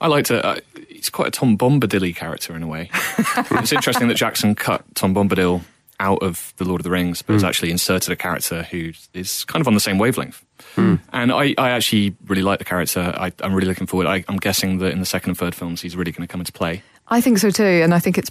[0.00, 0.42] I liked it.
[0.42, 0.56] Uh,
[0.88, 2.88] he's quite a Tom Bombadil character in a way.
[3.52, 5.60] it's interesting that Jackson cut Tom Bombadil
[5.98, 7.36] out of the Lord of the Rings, but mm.
[7.36, 10.42] has actually inserted a character who is kind of on the same wavelength.
[10.76, 11.00] Mm.
[11.12, 13.12] And I, I actually really like the character.
[13.14, 14.06] I, am really looking forward.
[14.06, 16.40] I, I'm guessing that in the second and third films, he's really going to come
[16.40, 16.82] into play.
[17.08, 18.30] I think so too, and I think it's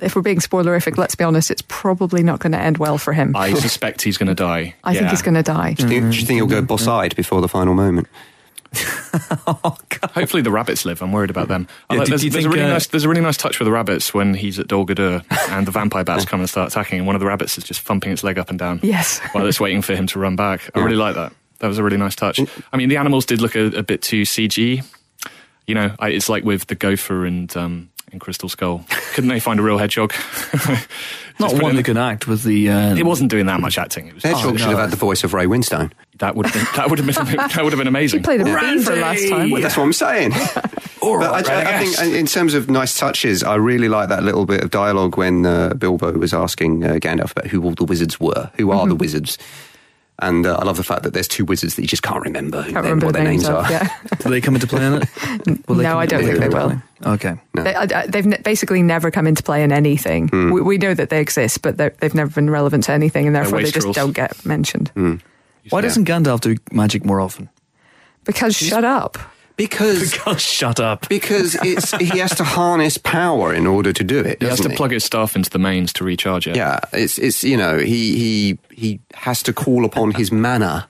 [0.00, 3.12] if we're being spoilerific, let's be honest, it's probably not going to end well for
[3.12, 3.34] him.
[3.36, 4.74] I suspect he's going to die.
[4.84, 5.00] I yeah.
[5.00, 5.74] think he's going to die.
[5.74, 8.08] Do you, think, do you think he'll go boss-eyed before the final moment?
[9.46, 9.76] oh,
[10.14, 11.02] Hopefully the rabbits live.
[11.02, 11.68] I'm worried about them.
[11.90, 13.66] Yeah, like, there's, there's think, a really uh, nice, there's a really nice touch with
[13.66, 16.98] the rabbits when he's at Dol Guldur and the vampire bats come and start attacking,
[16.98, 18.80] and one of the rabbits is just thumping its leg up and down.
[18.82, 19.20] Yes.
[19.32, 20.70] while it's waiting for him to run back.
[20.74, 20.84] I yeah.
[20.84, 21.32] really like that.
[21.60, 22.40] That was a really nice touch.
[22.72, 24.84] I mean, the animals did look a, a bit too CG.
[25.66, 28.84] You know, I, it's like with the gopher and um, in Crystal Skull.
[29.12, 30.14] Couldn't they find a real hedgehog?
[31.40, 32.70] Not one that could act with the.
[32.70, 34.06] Uh, it wasn't doing that much acting.
[34.06, 34.56] It was hedgehog oh, no.
[34.56, 35.92] should have had the voice of Ray Winstone.
[36.18, 38.20] That would have been that would have been that would have been amazing.
[38.20, 39.50] He played a beaver last time.
[39.50, 40.30] Well, that's what I'm saying.
[41.00, 44.62] but I, I, think in terms of nice touches, I really like that little bit
[44.62, 48.50] of dialogue when uh, Bilbo was asking uh, Gandalf about who all the wizards were.
[48.56, 48.90] Who are mm-hmm.
[48.90, 49.36] the wizards?
[50.20, 52.62] And uh, I love the fact that there's two wizards that you just can't remember,
[52.62, 53.70] can't remember what their names, names are.
[53.70, 53.88] Yeah.
[54.20, 55.68] Do they come into play in it?
[55.68, 56.80] no, I don't think they will.
[57.04, 57.34] Okay.
[57.54, 57.64] No.
[57.64, 60.28] They, have ne- basically never come into play in anything.
[60.28, 60.54] Mm.
[60.54, 63.60] We, we, know that they exist, but they've never been relevant to anything, and therefore
[63.60, 64.92] they just don't get mentioned.
[64.94, 65.20] Mm.
[65.70, 67.48] Why doesn't Gandalf do magic more often?
[68.22, 69.18] Because He's, shut up.
[69.56, 71.08] Because, because shut up.
[71.08, 74.42] Because it's he has to harness power in order to do it.
[74.42, 74.76] He has to he?
[74.76, 76.56] plug his staff into the mains to recharge it.
[76.56, 80.88] Yeah, it's it's you know he he he has to call upon his mana.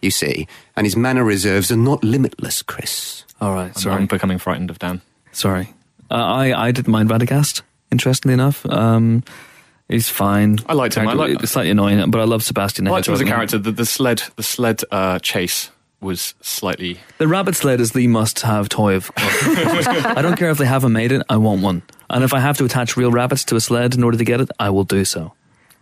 [0.00, 3.24] You see, and his mana reserves are not limitless, Chris.
[3.40, 3.96] All right, sorry.
[3.96, 5.00] I'm becoming frightened of Dan.
[5.30, 5.72] Sorry,
[6.10, 7.62] uh, I I didn't mind Radagast.
[7.92, 9.22] Interestingly enough, um,
[9.88, 10.58] he's fine.
[10.66, 11.06] I liked him.
[11.06, 12.88] I like, it's slightly annoying, but I love Sebastian.
[12.88, 13.58] I liked him as a character.
[13.58, 15.70] The, the sled, the sled uh, chase
[16.02, 17.00] was slightly.
[17.18, 19.10] The rabbit sled is the must-have toy of.
[19.16, 21.22] I don't care if they haven't made it.
[21.28, 24.04] I want one, and if I have to attach real rabbits to a sled in
[24.04, 25.32] order to get it, I will do so.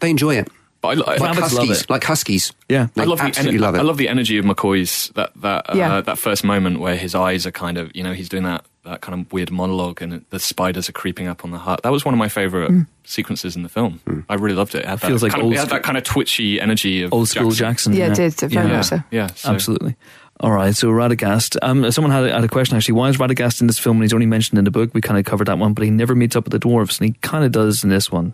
[0.00, 0.48] They enjoy it.
[0.80, 2.52] But I, like rabbits huskies, like huskies.
[2.68, 3.78] Yeah, I love absolutely the, love it.
[3.78, 6.00] I love the energy of McCoy's that that uh, yeah.
[6.00, 9.03] that first moment where his eyes are kind of you know he's doing that that
[9.03, 11.83] kind of weird monologue and the spiders are creeping up on the hut.
[11.83, 12.87] That was one of my favorite mm.
[13.05, 14.01] sequences in the film.
[14.07, 14.25] Mm.
[14.29, 14.85] I really loved it.
[14.85, 17.12] It, it feels like kind old of, it had that kind of twitchy energy of
[17.12, 17.93] old school Jackson.
[17.93, 18.77] Jackson yeah, yeah, it did very yeah.
[18.77, 19.01] much so.
[19.11, 19.51] Yeah, so.
[19.51, 19.97] absolutely.
[20.40, 21.59] All right, so Radagast.
[21.61, 22.95] Um, someone had, had a question actually.
[22.95, 23.99] Why is Radagast in this film?
[23.99, 24.95] And he's only mentioned in the book.
[24.95, 27.09] We kind of covered that one, but he never meets up with the dwarves, and
[27.09, 28.33] he kind of does in this one.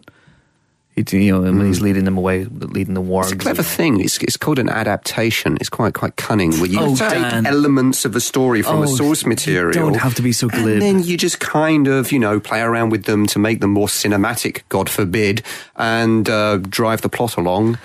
[0.97, 1.85] He, you know, when he's hmm.
[1.85, 3.23] leading them away, leading the war.
[3.23, 4.01] It's a clever thing.
[4.01, 5.59] It's, it's called an adaptation.
[5.61, 6.53] It's quite quite cunning.
[6.53, 7.45] Where you oh, take Dan.
[7.45, 9.73] elements of the story from oh, the source material.
[9.73, 10.67] don't have to be so glib.
[10.67, 13.73] And then you just kind of, you know, play around with them to make them
[13.73, 14.63] more cinematic.
[14.71, 15.43] God forbid,
[15.77, 17.79] and uh, drive the plot along.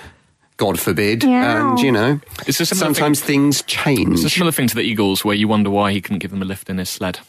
[0.55, 1.25] God forbid.
[1.25, 1.71] Yeah.
[1.71, 4.13] And, you know, it's sometimes thing, things change.
[4.13, 6.41] It's a similar thing to the Eagles where you wonder why he couldn't give them
[6.41, 7.19] a lift in his sled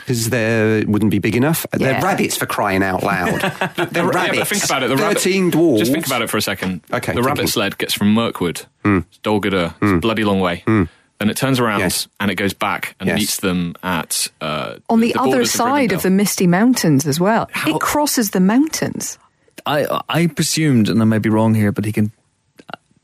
[0.00, 1.66] because they wouldn't be big enough.
[1.72, 1.92] Yeah.
[1.92, 3.40] They're rabbits for crying out loud.
[3.90, 4.38] They're rabbits.
[4.38, 4.88] Yeah, think about it.
[4.88, 5.78] The Thirteen rabbit, dwarves.
[5.78, 6.82] Just think about it for a second.
[6.92, 7.14] Okay.
[7.14, 9.04] The rabbit sled gets from Mirkwood, mm.
[9.22, 9.96] Dol Guldur, mm.
[9.96, 10.62] a bloody long way.
[10.66, 10.88] Mm.
[11.18, 12.08] Then it turns around yes.
[12.18, 13.18] and it goes back and yes.
[13.18, 17.20] meets them at uh, on the, the other side of, of, the Misty Mountains as
[17.20, 17.48] well.
[17.52, 17.76] How?
[17.76, 19.18] It crosses the mountains.
[19.66, 22.10] I I presumed, and I may be wrong here, but he can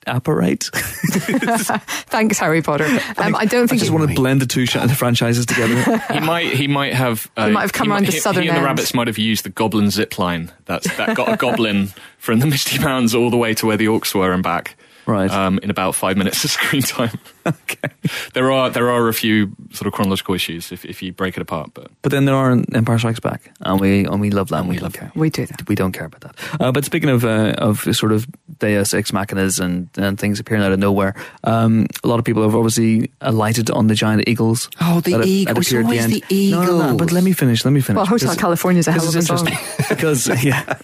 [0.07, 0.65] apparate.
[0.75, 2.87] Thanks, Harry Potter.
[3.19, 5.99] Um, I don't think I just want to blend the two sh- franchises together.
[6.13, 6.47] he might.
[6.53, 7.31] He might have.
[7.37, 8.45] Uh, he might have come around the he, southern.
[8.45, 10.53] He and the rabbits might have used the goblin zip line.
[10.67, 11.89] That's that got a goblin
[12.19, 15.31] from the Misty Mountains all the way to where the orcs were and back right?
[15.31, 17.19] Um, in about five minutes of screen time.
[17.47, 17.89] okay.
[18.35, 21.43] There are there are a few sort of chronological issues if, if you break it
[21.43, 24.61] apart, but but then there are Empire Strikes Back, and we and we love that.
[24.61, 25.13] And we, we love care.
[25.15, 25.69] We do that.
[25.69, 26.37] We don't care about that.
[26.61, 28.27] Uh, but speaking of uh, of sort of
[28.59, 31.15] Deus ex machinas and, and things appearing out of nowhere,
[31.45, 34.69] um, a lot of people have obviously alighted on the giant eagles.
[34.81, 35.59] Oh, the eagle!
[35.59, 36.63] It's always the, the eagle.
[36.63, 37.65] No, no, no, but let me finish.
[37.65, 37.97] Let me finish.
[37.97, 39.49] Well, Hotel California is a hell of a song.
[39.89, 40.79] because yeah.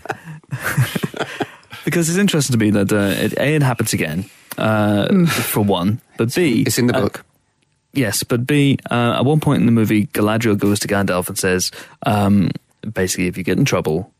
[1.84, 4.24] because it's interesting to me that uh, it, A, it happens again,
[4.58, 5.28] uh, mm.
[5.28, 6.62] for one, but B.
[6.66, 7.24] It's in the uh, book.
[7.92, 11.38] Yes, but B, uh, at one point in the movie, Galadriel goes to Gandalf and
[11.38, 11.70] says,
[12.06, 12.50] um,
[12.90, 14.12] basically, if you get in trouble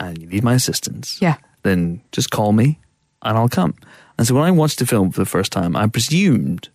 [0.00, 1.36] and you need my assistance, yeah.
[1.62, 2.80] then just call me
[3.22, 3.74] and I'll come.
[4.18, 6.68] And so when I watched the film for the first time, I presumed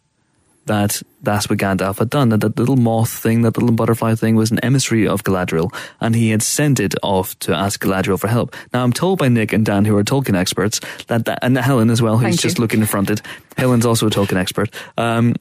[0.65, 2.29] that that's what Gandalf had done.
[2.29, 6.15] That that little moth thing, that little butterfly thing, was an emissary of Galadriel, and
[6.15, 8.55] he had sent it off to ask Galadriel for help.
[8.73, 11.89] Now I'm told by Nick and Dan, who are Tolkien experts, that, that and Helen
[11.89, 12.61] as well, who's Thank just you.
[12.61, 13.21] looking affronted.
[13.57, 14.73] Helen's also a Tolkien expert.
[14.97, 15.35] Um,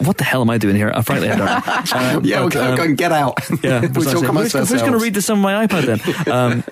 [0.00, 0.90] what the hell am I doing here?
[0.90, 1.62] Uh, frankly, I don't know.
[1.66, 3.38] Uh, yeah, but, um, go and get out.
[3.62, 5.98] Yeah, we'll who's, who's going to read this on my iPad then?
[6.28, 6.64] Um,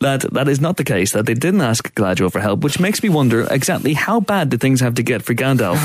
[0.00, 3.02] that that is not the case, that they didn't ask Galadriel for help, which makes
[3.02, 5.76] me wonder exactly how bad did things have to get for Gandalf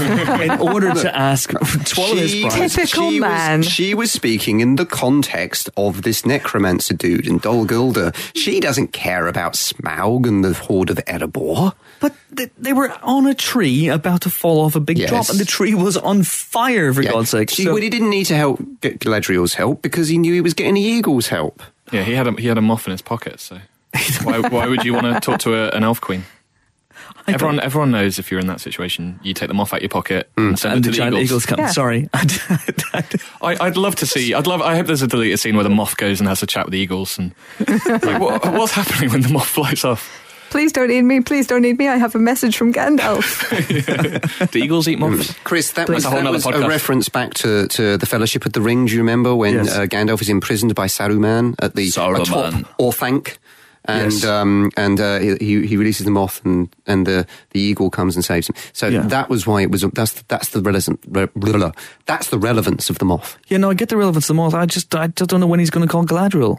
[0.41, 1.51] in order to ask,
[1.87, 2.69] swallow his She, pride.
[2.69, 3.59] Typical she man.
[3.59, 8.15] Was, she was speaking in the context of this necromancer dude and Dol Guldur.
[8.35, 11.73] She doesn't care about Smaug and the Hoard of Erebor.
[11.99, 15.09] But they, they were on a tree about to fall off a big Yes.
[15.09, 17.11] drop, and the tree was on fire, for Yeah.
[17.13, 17.49] God's sake.
[17.49, 20.41] She, So- well, he didn't need to help get Galadriel's help because he knew he
[20.41, 21.63] was getting the Eagle's help.
[21.91, 23.59] Yeah, he had a, he had a moth in his pocket, so
[24.23, 26.23] why, why would you want to talk to a, an elf queen?
[27.25, 29.81] I Everyone, don't- everyone knows if you're in that situation, you take them off out
[29.81, 31.29] your pocket and send and it the to the giant eagles.
[31.29, 31.59] eagles come.
[31.59, 31.67] Yeah.
[31.69, 32.09] Sorry.
[32.13, 33.03] I,
[33.41, 34.33] I'd love to see.
[34.33, 34.61] I'd love.
[34.61, 36.73] I hope there's a deleted scene where the moth goes and has a chat with
[36.73, 37.17] the eagles.
[37.17, 37.33] And
[37.67, 40.19] like, what, what's happening when the moth flies off?
[40.49, 41.19] Please don't eat me.
[41.21, 41.87] Please don't eat me.
[41.87, 44.51] I have a message from Gandalf.
[44.51, 45.33] Do eagles eat moths?
[45.43, 45.95] Chris, that Please.
[45.95, 48.53] was, That's a whole that nother was a reference back to, to the Fellowship of
[48.53, 48.85] the Ring.
[48.85, 49.75] Do you remember when Yes.
[49.75, 52.21] uh, Gandalf is imprisoned by Saruman at the Saruman.
[52.21, 53.37] atop Orthanc?
[53.85, 54.23] And Yes.
[54.23, 58.23] um, and uh, he he releases the moth and and the the eagle comes and
[58.23, 58.55] saves him.
[58.71, 59.01] So Yeah.
[59.07, 59.81] that was why it was.
[59.81, 60.99] That's that's the relevant.
[61.07, 61.71] Re, blah, blah.
[62.05, 63.37] that's the relevance of the moth.
[63.49, 64.53] Yeah, no, I get the relevance of the moth.
[64.53, 66.57] I just, I just don't know when he's going to call Galadriel.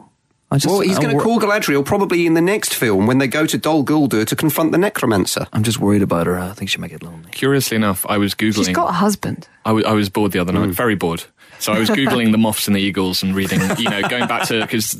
[0.50, 3.26] I just, well, he's going to call Galadriel probably in the next film when they
[3.26, 5.46] go to Dol Guldur to confront the necromancer.
[5.52, 6.38] I'm just worried about her.
[6.38, 7.30] I think she might get lonely.
[7.32, 8.66] Curiously enough, I was googling.
[8.66, 9.48] She's got a husband.
[9.64, 11.24] I I was bored the other night, very bored.
[11.58, 14.46] So I was googling the moths and the eagles and reading, you know, going back
[14.48, 14.94] to because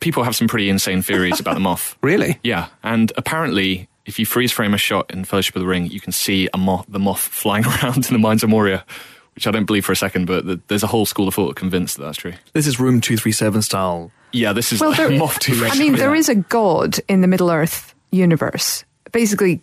[0.00, 1.96] people have some pretty insane theories about the moth.
[2.02, 2.38] Really?
[2.42, 6.00] Yeah, and apparently, if you freeze frame a shot in Fellowship of the Ring, you
[6.00, 8.84] can see a moth, the moth flying around in the Mines of Moria,
[9.34, 11.56] which I don't believe for a second, but th there's a whole school of thought
[11.56, 12.34] convinced that that's true.
[12.52, 14.10] This is room 237 style.
[14.32, 17.20] Yeah, this is Well, like there, moth to I mean, there is a god in
[17.20, 18.84] the Middle Earth universe.
[19.12, 19.62] Basically,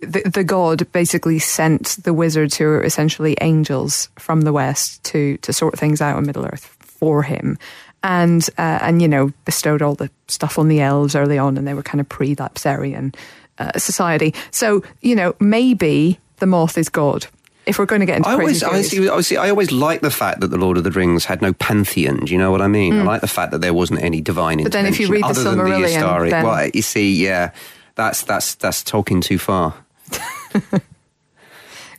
[0.00, 5.36] the, the god basically sent the wizards, who are essentially angels from the west, to
[5.38, 7.58] to sort things out in Middle Earth for him,
[8.04, 11.66] and uh, and you know bestowed all the stuff on the elves early on, and
[11.66, 13.16] they were kind of pre-Lapsarian
[13.58, 14.32] uh, society.
[14.52, 17.26] So you know maybe the moth is God.
[17.66, 19.26] If we're going to get into I always, crazy I, theories.
[19.26, 22.18] see, I, always like the fact that the Lord of the Rings had no pantheon.
[22.26, 22.92] Do you know what I mean?
[22.92, 24.64] I like the fact that there wasn't any divine Hmm.
[24.64, 26.28] But then if you read the Silmarillion, Istari.
[26.28, 27.52] then- Well, you see, yeah,
[27.94, 29.72] that's that's that's talking too far.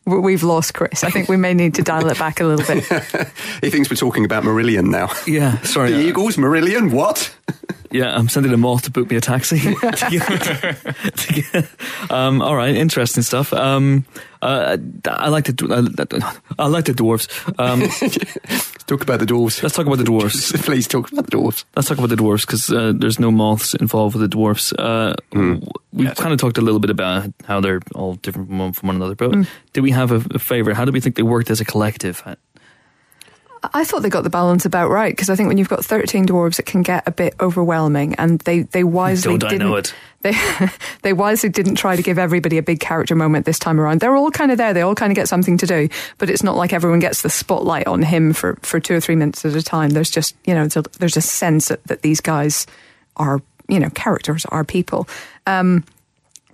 [0.05, 1.03] We- We've lost Chris.
[1.03, 2.85] I think we may need to dial it back a little bit.
[3.61, 5.09] He thinks we're talking about Marillion now.
[5.25, 5.91] Yeah, sorry.
[5.91, 7.33] the Eagles, Marillion, what?
[7.91, 9.59] Yeah, I'm sending a moth to book me a taxi.
[9.75, 13.53] to get- to get- um, all right, interesting stuff.
[13.53, 14.05] Um,
[14.41, 17.27] uh, I like the uh, I like the dwarves.
[17.57, 17.81] Um,
[18.87, 19.63] talk about the dwarves.
[19.63, 20.53] let's talk about the dwarves.
[20.65, 21.63] Please talk about the dwarves.
[21.75, 24.73] Let's talk about the dwarves because uh, there's no moths involved with the dwarves.
[24.77, 25.15] Uh,
[25.93, 28.87] We've kind of talked a little bit about how they're all different from one, from
[28.87, 30.75] one another, but do we have a, a favorite?
[30.75, 32.21] How do we think they worked as a collective?
[33.73, 36.25] I thought they got the balance about right because I think when you've got 13
[36.25, 39.67] dwarves, it can get a bit overwhelming, and they they wisely Don't didn't.
[39.67, 39.93] know it.
[40.25, 40.33] They
[41.03, 43.99] they wisely didn't try to give everybody a big character moment this time around.
[43.99, 44.73] They're all kind of there.
[44.73, 47.29] They all kind of get something to do, but it's not like everyone gets the
[47.29, 49.91] spotlight on him for for two or three minutes at a time.
[49.91, 52.65] There's just you know there's a, there's a sense that, that these guys
[53.17, 55.07] are you know characters, are people.
[55.45, 55.83] Um,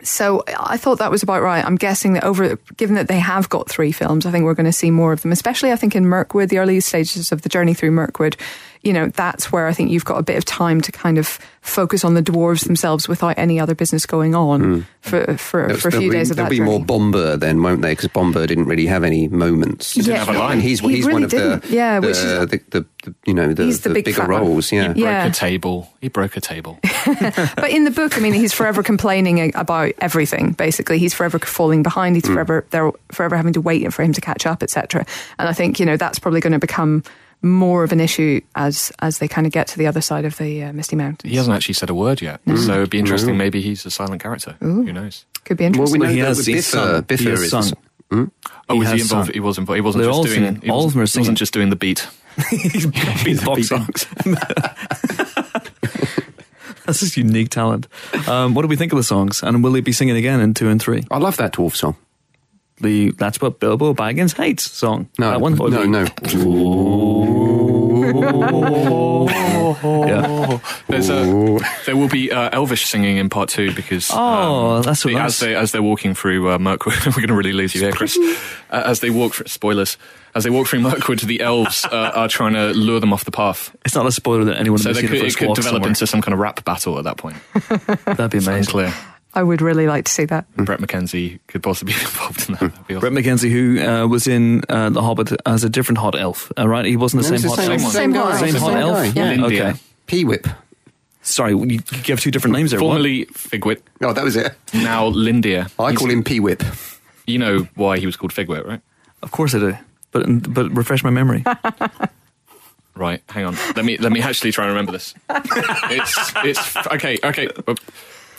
[0.04, 1.64] so I thought that was about right.
[1.64, 4.66] I'm guessing that over, given that they have got three films, I think we're going
[4.66, 7.50] to see more of them, especially I think in Mirkwood, the early stages of the
[7.50, 8.38] journey through Mirkwood.
[8.84, 11.40] You know, that's where I think you've got a bit of time to kind of
[11.62, 14.80] focus on the dwarves themselves without any other business going on hmm.
[15.02, 16.70] for, for, for a few there'll days be, of that there'll be journey.
[16.70, 17.92] more Bombur then, won't they?
[17.92, 19.94] Because Bombur didn't really have any moments.
[19.94, 20.60] He didn't have a line.
[20.60, 21.66] He's He he's really one of the didn't.
[21.70, 24.72] Yeah, the, which is- the, the, the you know the, He's the big bigger roles.
[24.72, 24.94] Yeah.
[24.94, 25.24] He Yeah.
[25.24, 25.90] broke a table.
[26.02, 26.80] He broke a table.
[27.56, 30.54] But in the book, I mean, he's forever complaining about everything.
[30.54, 32.16] Basically, he's forever falling behind.
[32.16, 32.34] He's hmm.
[32.34, 35.06] forever they're forever having to wait for him to catch up, etc.
[35.38, 37.04] And I think you know that's probably going to become
[37.42, 40.38] more of an issue as as they kind of get to the other side of
[40.38, 41.30] the uh, Misty Mountains.
[41.32, 43.38] He hasn't actually said a word yet, so it'd be interesting.
[43.38, 44.56] Maybe he's a silent character.
[44.60, 45.26] Who knows?
[45.46, 46.00] Could be Well, interesting.
[46.02, 47.04] we know he that has- with he's Bifur, sung.
[47.04, 47.74] Bifur He has is sung.
[48.12, 48.26] Hmm?
[48.70, 49.28] Oh, He was he involved?
[49.28, 49.34] Sung.
[49.34, 49.76] He was involved.
[49.78, 50.36] He wasn't They're just doing.
[50.36, 50.62] singing.
[50.62, 51.24] He All of wasn't, them are he singing.
[51.24, 52.08] wasn't just doing the beat.
[52.50, 53.88] He's beatboxing.
[56.86, 57.88] That's his unique talent.
[58.28, 59.44] Um, what do we think of the songs?
[59.44, 61.04] And will he be singing again in two and three?
[61.12, 61.96] I love that dwarf song.
[62.82, 65.08] The That's What Bilbo Baggins Hates song.
[65.20, 65.56] No, that one?
[65.56, 66.06] No, no.
[69.82, 70.60] Yeah.
[70.88, 75.02] There's a, there will be uh, Elvish singing in part two because Oh, um, that's
[75.02, 75.26] so the- nice.
[75.36, 76.96] as they as they're walking through uh, Mirkwood.
[77.06, 78.18] we're going to really lose you here, Chris.
[78.72, 79.98] Uh, as they walk, through, spoilers.
[80.34, 83.32] As they walk through Mirkwood, the elves uh, are trying to lure them off the
[83.32, 83.76] path.
[83.84, 85.90] It's not a spoiler that anyone So has they could, the it could develop somewhere.
[85.90, 87.36] into some kind of rap battle at that point.
[88.06, 88.72] That'd be Sounds amazing.
[88.72, 88.94] clear.
[89.34, 90.46] I would really like to see that.
[90.56, 92.64] Bret McKenzie could possibly be involved in that.
[92.64, 93.00] Awesome.
[93.00, 96.68] Bret McKenzie, who uh, was in uh, The Hobbit as a different hot elf, uh,
[96.68, 96.84] right?
[96.86, 97.82] He wasn't the No, same it's hot the elf.
[97.82, 98.20] same, Same guy.
[98.32, 98.64] hot Same elf.
[98.64, 99.16] hot elf?
[99.16, 99.46] guy, Yeah.
[99.46, 99.74] Okay.
[100.08, 100.48] P-whip.
[101.22, 102.80] Sorry, you gave two different names there.
[102.80, 104.54] Formerly Figwit, Oh, that was it.
[104.74, 105.72] now Lindir.
[105.80, 106.64] I He's- call him P Whip.
[107.28, 108.82] You know why he was called Figwit, right?
[109.22, 109.78] Of course I do.
[110.12, 111.44] But but refresh my memory.
[112.94, 113.56] Right, hang on.
[113.76, 115.14] Let me let me actually try and remember this.
[115.30, 117.48] it's it's okay, okay.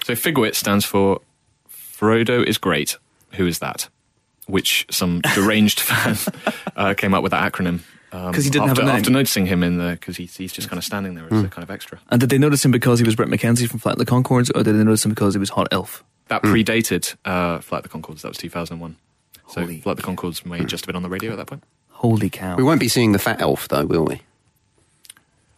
[0.04, 1.20] So Figwit stands for
[1.70, 2.96] Frodo is great.
[3.34, 3.88] Who is that?
[4.46, 6.16] Which some deranged fan
[6.76, 8.96] uh, came up with that acronym 'Cause he didn't have after, a name.
[8.96, 11.48] after noticing him in the because he's he's just kind of standing there as a
[11.48, 11.98] kind of extra.
[12.10, 14.50] and did they notice him because he was Bret McKenzie from Flight of the Conchords,
[14.54, 16.04] or did they notice him because he was Hot Elf?
[16.28, 18.20] That predated uh, Flight of the Conchords.
[18.20, 18.96] That was 2001.
[19.48, 21.46] So Holy- Flight of the Conchords may just have been on the radio at that
[21.46, 21.64] point.
[21.88, 22.54] Holy cow!
[22.56, 24.20] We won't be seeing the fat elf, though, will we?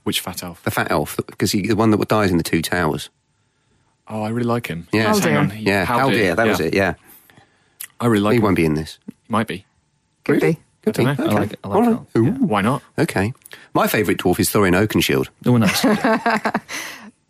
[0.04, 0.62] Which fat elf?
[0.62, 3.10] The fat elf, because he the one that dies in the two towers.
[4.08, 4.86] Oh, I really like him.
[4.92, 5.04] Yeah.
[5.04, 5.38] Yes, hang Haldir.
[5.40, 5.50] on.
[5.50, 6.74] He- Yeah, Haldir, that was it.
[6.74, 6.94] Yeah,
[8.00, 8.34] I really like him.
[8.34, 8.42] he him.
[8.44, 8.98] won't be in this.
[9.28, 9.64] Might be.
[10.24, 10.58] Could be.
[10.82, 11.16] Could I be.
[11.16, 11.36] don't know.
[11.36, 11.90] I like I like All right.
[11.92, 12.06] Elf.
[12.16, 12.24] Ooh.
[12.24, 12.82] Yeah, Why not?
[12.98, 13.32] Okay.
[13.72, 15.28] My favourite dwarf is Thorin Oakenshield.
[15.44, 15.82] No one else.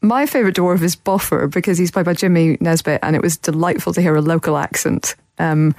[0.02, 3.94] My favourite dwarf is Bofur because he's played by Jimmy Nesbitt, and it was delightful
[3.94, 5.74] to hear a local accent um,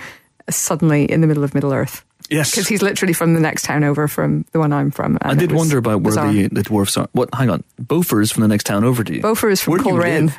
[0.50, 2.04] suddenly in the middle of Middle Earth.
[2.30, 5.18] Yes, Because he's literally from the next town over from the one I'm from.
[5.22, 6.32] I did wonder about where bizarre.
[6.34, 7.08] the, the dwarfs are.
[7.14, 7.30] What?
[7.36, 9.22] Hang on, Bofur is from the next town over to you.
[9.22, 10.34] Bofur is from do Coleraine.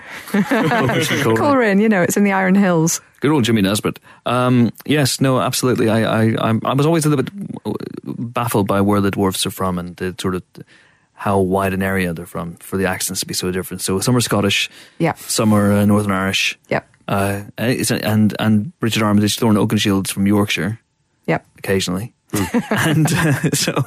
[1.37, 1.81] Coleraine.
[1.81, 3.01] You know, it's in the Iron Hills.
[3.21, 3.99] Good old Jimmy Nesbitt.
[4.27, 5.89] Um, yes, no, absolutely.
[5.89, 7.33] I, I, I was always a little bit
[8.35, 10.43] baffled by where the dwarfs are from and the sort of
[11.15, 13.81] how wide an area they're from for the accents to be so different.
[13.81, 14.69] So some are Scottish,
[14.99, 15.15] Yeah.
[15.15, 16.83] some are uh, Northern Irish, yeah.
[17.09, 20.79] uh, and and Richard Armitage, Thorin Oakenshield's from Yorkshire
[21.27, 21.47] Yep.
[21.59, 22.15] occasionally,
[22.71, 23.73] and uh, so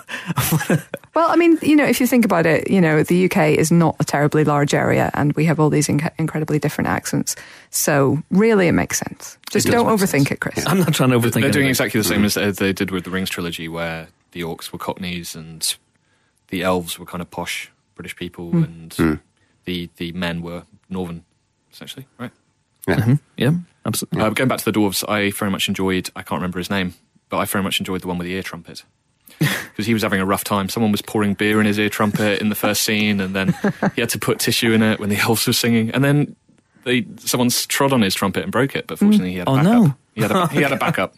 [1.16, 3.72] Well, I mean, you know, if you think about it, you know, the UK is
[3.72, 7.36] not a terribly large area and we have all these inc- incredibly different accents.
[7.72, 9.38] So really it makes sense.
[9.50, 10.32] Just don't overthink sense.
[10.32, 10.66] it, Chris.
[10.68, 11.38] I'm not trying to overthink.
[11.38, 11.42] It.
[11.42, 14.42] They're doing exactly the same as they- they did with the Rings trilogy, where the
[14.42, 15.76] orcs were Cockneys and
[16.50, 19.20] the elves were kind of posh British people, and
[19.66, 21.26] the the men were Northern,
[21.74, 22.08] essentially.
[22.18, 22.32] Right.
[22.88, 23.16] Yeah.
[23.36, 23.52] Yeah,
[23.86, 24.22] absolutely.
[24.22, 26.10] Uh, going back to the dwarves, I very much enjoyed.
[26.16, 26.94] I can't remember his name,
[27.30, 28.84] but I very much enjoyed the one with the ear trumpet.
[29.40, 30.68] Because he was having a rough time.
[30.68, 33.56] Someone was pouring beer in his ear trumpet in the first scene, and then
[33.96, 35.90] he had to put tissue in it when the elves were singing.
[35.92, 36.36] And then
[36.84, 38.88] they someone trod on his trumpet and broke it.
[38.88, 39.72] But fortunately, he had a Oh, backup.
[39.72, 39.96] no.
[40.16, 41.16] He had a, he had a backup.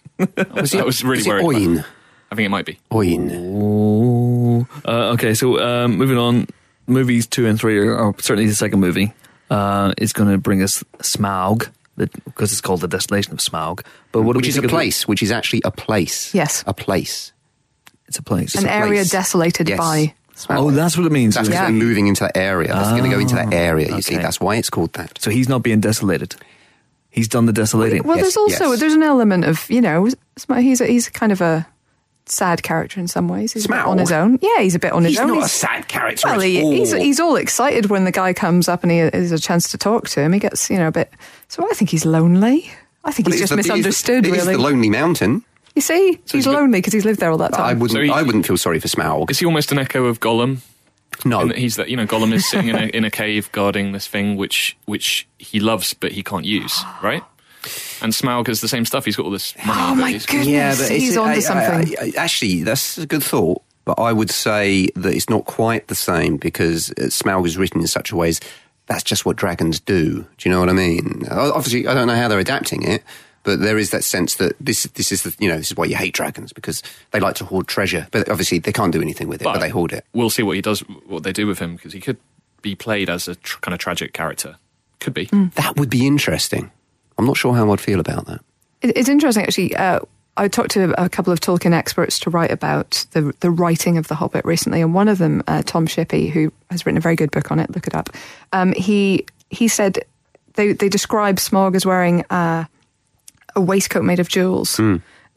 [0.54, 1.42] Was I was really was it worried.
[1.42, 1.64] about it.
[1.80, 1.86] Oin?
[2.32, 2.78] I think it might be.
[2.92, 3.32] Oin.
[3.34, 5.34] Oh, uh, okay.
[5.34, 6.46] So um, moving on,
[6.86, 9.14] movies two and three, are, or certainly the second movie,
[9.50, 13.86] uh, is going to bring us Smaug, because it's called the Desolation of Smaug.
[14.12, 16.34] But what Which is a think of place, which is actually a place.
[16.34, 16.64] Yes.
[16.68, 17.34] A place.
[18.08, 18.56] It's a place.
[18.56, 19.10] An a area place.
[19.10, 19.78] desolated Yes.
[19.78, 20.14] by
[20.50, 21.36] oh, that's what it means.
[21.36, 21.64] That's Yeah.
[21.64, 22.70] they're moving into that area.
[22.70, 24.18] That's going to go into that ah, area, you see.
[24.18, 25.22] That's why it's called that.
[25.22, 26.36] So he's not being desolated.
[27.10, 28.04] He's done the desolating.
[28.04, 28.80] Well, Yes, there's also yes.
[28.80, 31.68] there's an element of you know Sma- he's a, he's kind of a
[32.26, 33.54] sad character in some ways.
[33.54, 34.40] He's a bit on his own.
[34.42, 35.36] Yeah, he's a bit on He's his own.
[35.38, 36.72] not a sad character Well, at he, all.
[36.72, 39.78] he's he's all excited when the guy comes up and he has a chance to
[39.78, 40.34] talk to him.
[40.34, 41.12] He gets you know a bit.
[41.48, 42.72] So I think he's lonely.
[43.04, 44.26] I think Well, he's just the- it is the- misunderstood.
[44.28, 45.44] It is really, the Lonely Mountain.
[45.76, 47.66] you see, he's he's lonely because he's lived there all that time.
[47.66, 47.92] I wouldn't.
[47.92, 49.32] So he- I wouldn't feel sorry for Smaug.
[49.32, 50.60] Is he almost an echo of Gollum?
[51.26, 53.52] No, In that he's that you know Gollum is sitting in a in a cave
[53.52, 57.24] guarding this thing which which he loves but he can't use, right?
[58.02, 59.06] And Smaug has the same stuff.
[59.06, 59.80] He's got all this money.
[59.82, 60.48] Oh my goodness.
[60.48, 61.96] yeah, but he's it's, onto I- I- something.
[62.00, 63.62] I- actually, that's a good thought.
[63.84, 67.82] But I would say that it's not quite the same because uh, Smaug is written
[67.82, 68.40] in such a way as
[68.86, 70.26] that's just what dragons do.
[70.38, 71.24] Do you know what I mean?
[71.30, 73.04] Obviously, I don't know how they're adapting it,
[73.44, 75.86] but there is that sense that this this is the you know this is why
[75.86, 79.28] you hate dragons because they like to hoard treasure, but obviously they can't do anything
[79.28, 80.06] with it, but, they hoard it.
[80.14, 82.18] We'll see what he does, what they do with him, because he could
[82.62, 84.58] be played as a tr- kind of tragic character.
[85.00, 85.26] Could be.
[85.26, 85.48] Hmm.
[85.56, 86.72] That would be interesting.
[87.18, 88.42] I'm not sure how I'd feel about that.
[88.82, 89.76] It's interesting, actually.
[89.76, 90.00] Uh,
[90.38, 94.08] I talked to a couple of Tolkien experts to write about the the writing of
[94.08, 97.16] The Hobbit recently, and one of them, uh, Tom Shippey, who has written a very
[97.16, 98.10] good book on it, look it up.
[98.54, 100.00] Um, he he said
[100.56, 102.66] they they describe Smaug as wearing uh,
[103.56, 104.80] a waistcoat made of jewels.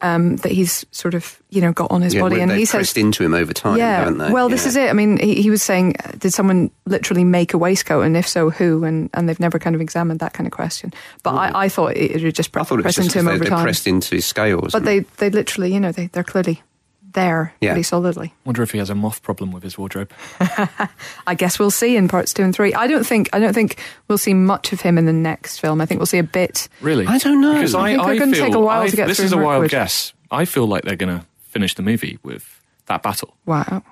[0.05, 2.17] Um, that he's sort of you know got on his Hmm.
[2.17, 3.99] Yeah, body, and he says into him over time, yeah.
[3.99, 4.29] haven't they?
[4.31, 4.67] Well, this Yeah.
[4.69, 4.89] is it.
[4.89, 8.27] I mean, he, he was saying, uh, did someone literally make a waistcoat, and if
[8.27, 8.83] so, who?
[8.83, 10.93] And and they've never kind of examined that kind of question.
[11.23, 13.63] But I, I thought it, it would just press just into him over time.
[13.63, 14.71] pressed into his scales.
[14.73, 16.61] But they, they literally, you know, they, they're clearly
[17.15, 17.71] there Yeah.
[17.71, 18.33] pretty solidly.
[18.45, 20.11] Wonder if he has a moth problem with his wardrobe.
[21.27, 22.73] I guess we'll see in parts two and three.
[22.73, 25.81] I don't think I don't think we'll see much of him in the next film.
[25.81, 26.69] I think we'll see a bit.
[26.81, 27.07] Really?
[27.07, 27.53] I don't know.
[27.55, 29.25] Because I I, think I, they're gonna take a while I- to get this through
[29.25, 29.71] is a wild Mirkwood.
[29.71, 30.13] guess.
[30.31, 33.35] I feel like they're going to finish the movie with that battle.
[33.45, 33.83] Wow.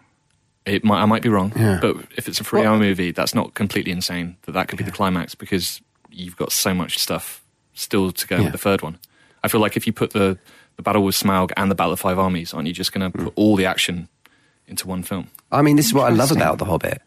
[0.65, 1.78] It might, I might be wrong, Yeah.
[1.82, 4.38] but if it's a three-hour movie, that's not completely insane.
[4.43, 7.43] That that could be the climax because you've got so much stuff
[7.74, 8.43] still to go Yeah.
[8.43, 8.97] with the third one.
[9.43, 10.38] I feel like if you put the
[10.76, 13.17] the battle with Smaug and the battle of five armies, aren't you just going to
[13.17, 14.07] put all the action
[14.67, 15.28] into one film?
[15.51, 17.01] I mean, this is what I love about The Hobbit.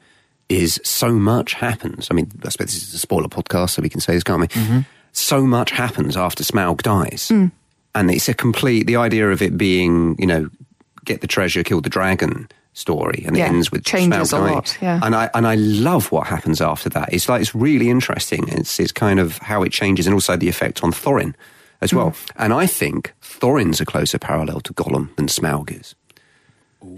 [0.48, 2.08] is so much happens.
[2.10, 4.40] I mean, I suppose this is a spoiler podcast, so we can say this, can't
[4.40, 4.48] we?
[4.48, 4.80] Mm-hmm.
[5.12, 7.28] So much happens after Smaug dies.
[7.28, 7.50] Mm.
[7.94, 10.50] And it's a complete, the idea of it being, you know,
[11.04, 14.52] get the treasure, kill the dragon story, and Yeah, it ends with changes Smaug a
[14.52, 15.00] lot, yeah.
[15.02, 17.12] And I and I love what happens after that.
[17.12, 18.44] It's like it's really interesting.
[18.48, 21.34] It's it's kind of how it changes, and also the effect on Thorin
[21.80, 22.10] as well.
[22.10, 22.30] Mm.
[22.36, 25.94] And I think Thorin's a closer parallel to Gollum than Smaug is,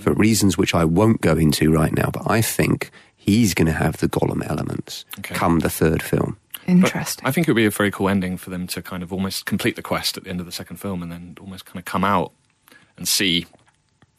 [0.00, 2.10] for reasons which I won't go into right now.
[2.12, 5.34] But I think he's going to have the Gollum elements Okay.
[5.34, 6.36] come the third film.
[6.66, 7.26] But Interesting.
[7.26, 9.46] I think it would be a very cool ending for them to kind of almost
[9.46, 11.84] complete the quest at the end of the second film, and then almost kind of
[11.86, 12.32] come out
[12.98, 13.46] and see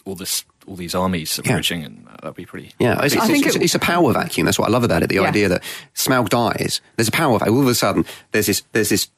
[0.05, 1.51] all this, all these armies Yeah.
[1.51, 2.71] approaching, and that'd be pretty.
[2.79, 4.45] Yeah, it's, I think it's, it- it's a power vacuum.
[4.45, 5.09] That's what I love about it.
[5.09, 5.21] The Yeah.
[5.27, 5.61] idea that
[5.93, 7.55] Smaug dies, there's a power vacuum.
[7.57, 9.09] All of a sudden, there's this, there's this.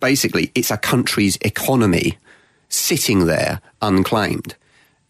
[0.00, 2.18] Basically, it's a country's economy
[2.68, 4.54] sitting there unclaimed.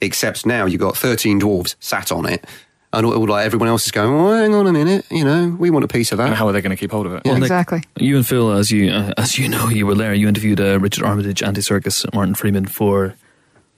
[0.00, 2.44] Except now you've got 13 dwarves sat on it,
[2.92, 4.14] and all, all like everyone else is going.
[4.14, 6.26] Well, hang on a minute, you know, we want a piece of that.
[6.26, 7.22] And how are they going to keep hold of it?
[7.24, 7.82] Well, Nick, Exactly.
[7.98, 10.12] you and Phil, as you uh, as you know, you were there.
[10.12, 13.14] You interviewed uh, Richard Armitage, Andy Serkis, Martin Freeman for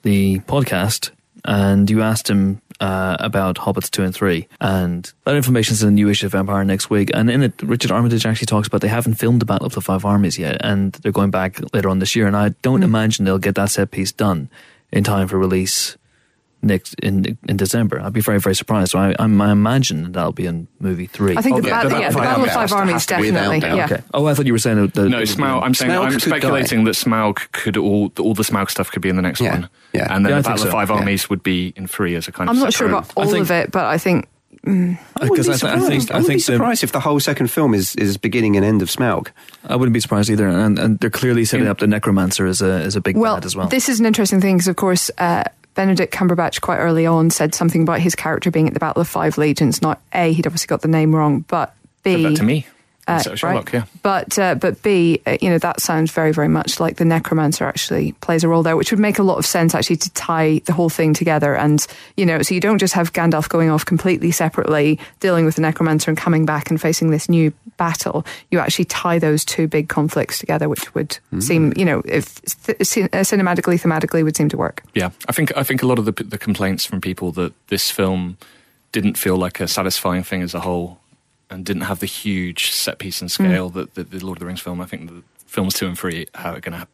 [0.02, 1.10] the podcast,
[1.44, 5.88] and you asked him uh, about Hobbits two and three, and that information is in
[5.88, 7.10] the new issue of Empire next week.
[7.14, 9.80] And in it, Richard Armitage actually talks about they haven't filmed the Battle of the
[9.80, 12.26] Five Armies yet, and they're going back later on this year.
[12.26, 14.48] And I don't imagine they'll get that set piece done
[14.92, 15.96] in time for release
[16.62, 18.00] next in in December.
[18.00, 18.92] I'd be very very surprised.
[18.92, 21.36] So I, I'm- I imagine that'll be in movie three.
[21.36, 22.78] I think Oh, the, yeah, bat- the yeah, the Battle Battle of of Five Five
[22.80, 23.68] Armies has to be definitely.
[23.76, 23.84] Yeah.
[23.84, 24.02] Okay.
[24.14, 24.94] Oh, I thought you were saying that.
[24.94, 25.62] The, No, Smaug.
[25.62, 29.02] I'm saying Smaug I'm could speculating that Smaug could all all the Smaug stuff could
[29.02, 29.68] be in the next Yeah, one.
[29.92, 30.14] yeah.
[30.14, 30.96] and then Yeah, the think Battle of Five yeah.
[30.96, 32.56] Armies would be in three as a kind of.
[32.56, 34.28] I'm not sure about all think- of it, but I think
[34.66, 35.86] I wouldn't be I th- I surprised.
[35.86, 38.16] think- I I wouldn't be think the- surprised if the whole second film is, is
[38.16, 39.28] beginning and end of Smaug.
[39.64, 42.72] I wouldn't be surprised either, and and they're clearly setting up the necromancer as a
[42.82, 43.68] as a big well, bad as well.
[43.68, 45.44] this is an interesting thing because, of course, uh,
[45.76, 49.08] Benedict Cumberbatch quite early on said something about his character being at the Battle of
[49.08, 49.80] Five Legions.
[49.80, 52.66] Not A, he'd obviously got the name wrong, but B, Said that to me.
[53.08, 53.74] Uh, Sherlock, right?
[53.74, 53.84] yeah.
[54.02, 57.64] But uh, but B, uh, you know, that sounds very very much like the necromancer
[57.64, 60.60] actually plays a role there, which would make a lot of sense actually to tie
[60.64, 61.54] the whole thing together.
[61.54, 61.86] And
[62.16, 65.62] you know, so you don't just have Gandalf going off completely separately, dealing with the
[65.62, 68.26] necromancer and coming back and facing this new battle.
[68.50, 72.78] You actually tie those two big conflicts together, which would seem, you know, if th-
[72.80, 74.82] uh, cinematically, thematically, would seem to work.
[74.94, 77.90] Yeah, I think I think a lot of the the complaints from people that this
[77.90, 78.36] film
[78.92, 80.98] didn't feel like a satisfying thing as a whole,
[81.50, 83.74] and didn't have the huge set piece and scale mm.
[83.74, 84.80] that the, the Lord of the Rings film.
[84.80, 86.86] I think the films two and three are going to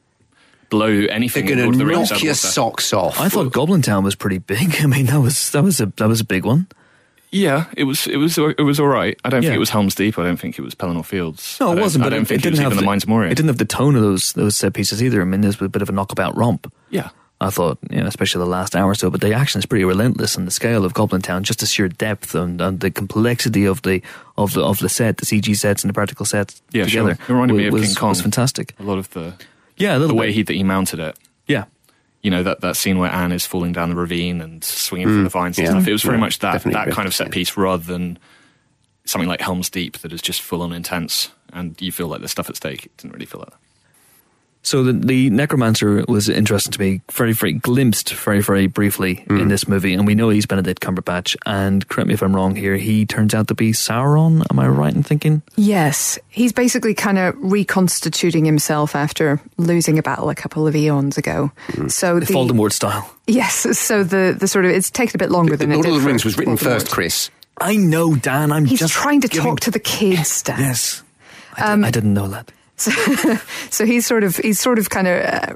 [0.68, 1.46] blow anything.
[1.46, 2.46] They're in going Lord of to the Rings knock out your water.
[2.48, 3.20] socks off.
[3.20, 4.76] I thought Goblin Town was pretty big.
[4.80, 6.66] I mean, that was that was a that was a big one.
[7.34, 9.18] Yeah, it was it was it was all right.
[9.24, 9.48] I don't Yeah.
[9.50, 10.18] think it was Helm's Deep.
[10.18, 11.56] I don't think it was Pelennor Fields.
[11.60, 12.04] No, it don't- wasn't.
[12.04, 13.30] I But don't it, think it didn't was have even the Mines of Moria.
[13.30, 15.22] It didn't have the tone of those those set pieces either.
[15.22, 16.70] I mean, there's a bit of a knockabout romp.
[16.90, 17.08] Yeah,
[17.42, 19.10] I thought, you know, especially the last hour or so.
[19.10, 21.88] But the action is pretty relentless, and the scale of Goblin Town, just the sheer
[21.88, 24.02] depth and, and the complexity of the
[24.38, 27.08] of the of the set, the CG sets and the practical sets Yeah, sure.
[27.08, 28.08] together, It reminded me of was, King Kong.
[28.10, 28.74] was fantastic.
[28.78, 29.34] a lot of the
[29.76, 30.34] Yeah, a little the way bit.
[30.36, 31.18] he that he mounted it.
[31.46, 31.64] yeah,
[32.22, 35.20] you know that, that scene where Anne is falling down the ravine and swinging from
[35.20, 35.88] mm, the vines and stuff.
[35.88, 37.32] It was very Yeah, much that that kind of set yeah.
[37.32, 38.18] piece rather than
[39.04, 42.30] something like Helm's Deep that is just full on intense and you feel like there's
[42.30, 42.86] stuff at stake.
[42.86, 43.58] It didn't really feel like that.
[44.64, 49.38] So the, the necromancer was interesting to me, very, very glimpsed, very, very briefly Hmm.
[49.40, 51.34] in this movie, and we know he's Benedict Cumberbatch.
[51.46, 54.44] And correct me if I'm wrong here, he turns out to be Sauron.
[54.50, 55.42] Am I right in thinking?
[55.56, 61.18] Yes, he's basically kind of reconstituting himself after losing a battle a couple of eons
[61.18, 61.50] ago.
[61.88, 63.10] So the Voldemort style.
[63.26, 65.88] yes, so the the sort of it's taken a bit longer The than Lord it
[65.88, 66.60] did of the Rings was written Voldemort.
[66.60, 67.30] first, Chris.
[67.60, 68.52] I know, Dan.
[68.52, 70.60] I'm He's just trying to giving- talk to the kids, Dan.
[70.60, 71.02] Yes,
[71.56, 72.50] I, Um, did, I didn't know that.
[73.70, 75.54] So he's sort of he's sort of kind of uh,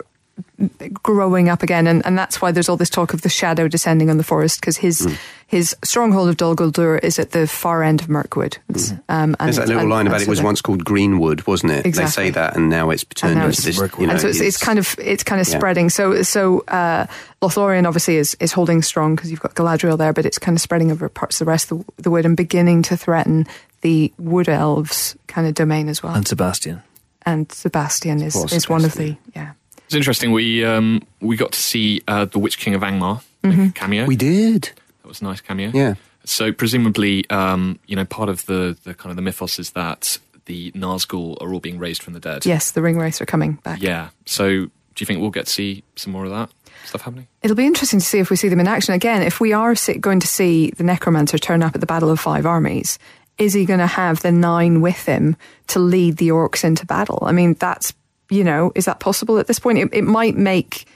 [1.02, 4.10] growing up again, and, and that's why there's all this talk of the shadow descending
[4.10, 5.12] on the forest because his Hmm.
[5.46, 8.58] his stronghold of Dol Guldur is at the far end of Mirkwood.
[8.68, 9.48] It's, um, and.
[9.48, 11.94] There's that little and- line about and it was once called Greenwood, wasn't it?
[11.94, 13.78] They say that, and now it's turned and now into it's- this.
[13.78, 14.00] Mirkwood.
[14.02, 15.56] You know, and so it's, it's kind of it's kind of Yeah.
[15.58, 15.90] spreading.
[15.90, 17.06] So so uh,
[17.42, 20.62] Lothlorien obviously is is holding strong because you've got Galadriel there, but it's kind of
[20.62, 23.46] spreading over parts of the rest of the, the wood and beginning to threaten
[23.82, 26.14] the wood elves kind of domain as well.
[26.14, 26.82] And Sebastian.
[27.26, 29.52] And Sebastian is course, is one of the yeah.
[29.86, 30.32] It's interesting.
[30.32, 34.06] We um, we got to see uh, the Witch King of Angmar make a cameo.
[34.06, 34.70] we did.
[35.02, 35.70] that was a nice cameo.
[35.74, 35.94] Yeah.
[36.24, 40.18] So presumably, um, you know, part of the, the kind of the mythos is that
[40.46, 42.44] the Nazgul are all being raised from the dead.
[42.44, 43.80] Yes, the ring race are coming back.
[43.80, 44.10] Yeah.
[44.24, 46.50] So do you think we'll get to see some more of that
[46.84, 47.28] stuff happening?
[47.42, 49.22] It'll be interesting to see if we see them in action again.
[49.22, 52.46] If we are going to see the necromancer turn up at the Battle of Five
[52.46, 52.98] Armies,
[53.38, 55.36] is he going to have the nine with him
[55.68, 57.18] to lead the orcs into battle?
[57.22, 57.92] I mean, that's
[58.28, 59.78] you know, is that possible at this point?
[59.78, 60.86] It, it might make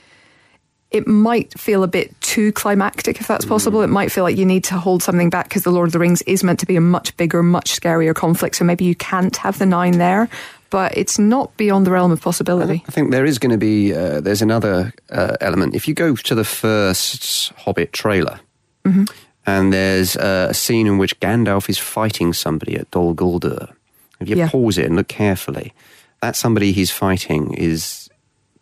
[0.91, 3.81] it might feel a bit too climactic if that's possible.
[3.81, 5.99] It might feel like you need to hold something back because the Lord of the
[5.99, 8.57] Rings is meant to be a much bigger, much scarier conflict.
[8.57, 10.27] So maybe you can't have the nine there,
[10.69, 12.83] but it's not beyond the realm of possibility.
[12.85, 15.75] I think there is going to be, uh, there's another uh, element.
[15.75, 18.41] If you go to the first Hobbit trailer,
[19.45, 23.73] and there's a scene in which Gandalf is fighting somebody at Dol Guldur,
[24.19, 24.49] if you Yeah.
[24.49, 25.73] pause it and look carefully,
[26.21, 28.09] that somebody he's fighting is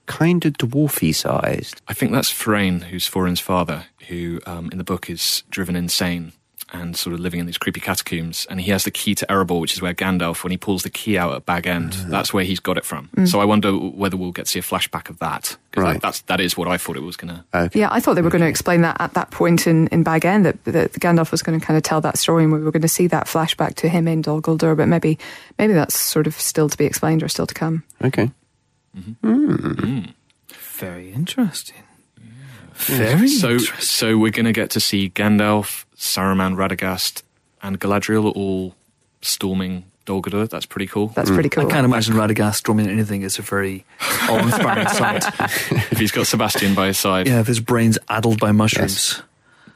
[0.05, 1.82] kind of dwarfy sized.
[1.88, 6.32] I think that's Thrain, who's Thorin's father, who um, in the book is driven insane
[6.72, 8.45] and sort of living in these creepy catacombs.
[8.49, 10.89] And he has the key to Erebor, which is where Gandalf, when he pulls the
[10.89, 12.11] key out at Bag End, mm-hmm.
[12.11, 13.09] that's where he's got it from.
[13.15, 13.28] Mm.
[13.28, 15.57] So I wonder whether we'll get to see a flashback of that.
[15.72, 16.01] Because Right.
[16.01, 17.43] that's, that is what I thought it was going to.
[17.53, 17.80] Okay.
[17.80, 20.26] Yeah, I thought they were going to explain that at that point in, in Bag
[20.26, 22.72] End, that, that Gandalf was going to kind of tell that story and we were
[22.72, 25.17] going to see that flashback to him in Dol Guldur, but maybe,
[25.57, 27.84] maybe that's sort of still to be explained or still to come.
[28.03, 28.32] Okay.
[28.97, 29.11] Mm-hmm.
[29.28, 29.55] Hmm.
[29.55, 30.13] Mm.
[30.49, 31.78] Very interesting.
[32.74, 33.80] Very So, interesting.
[33.82, 37.23] so we're going to get to see Gandalf, Saruman, Radagast,
[37.61, 38.73] and Galadriel are all
[39.21, 40.49] storming Dol Guldur.
[40.49, 41.07] That's pretty cool.
[41.09, 41.67] That's pretty cool.
[41.67, 43.21] I can't imagine Radagast storming anything.
[43.21, 43.85] It's a very
[44.29, 45.23] awe-inspiring sight.
[45.91, 47.27] if he's got Sebastian by his side.
[47.27, 49.21] Yeah, if his brain's addled by mushrooms,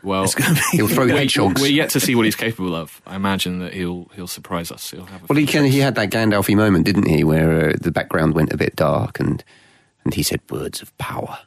[0.01, 0.77] Well, it's going to be.
[0.77, 1.61] He'll throw we're, hedgehogs.
[1.61, 3.01] we're yet to see what he's capable of.
[3.05, 4.89] I imagine that he'll he'll surprise us.
[4.91, 5.69] He'll have a Well, he few can.
[5.69, 9.19] He had that Gandalfy moment, didn't he, where uh, the background went a bit dark
[9.19, 9.43] and
[10.05, 11.37] and he said words of power.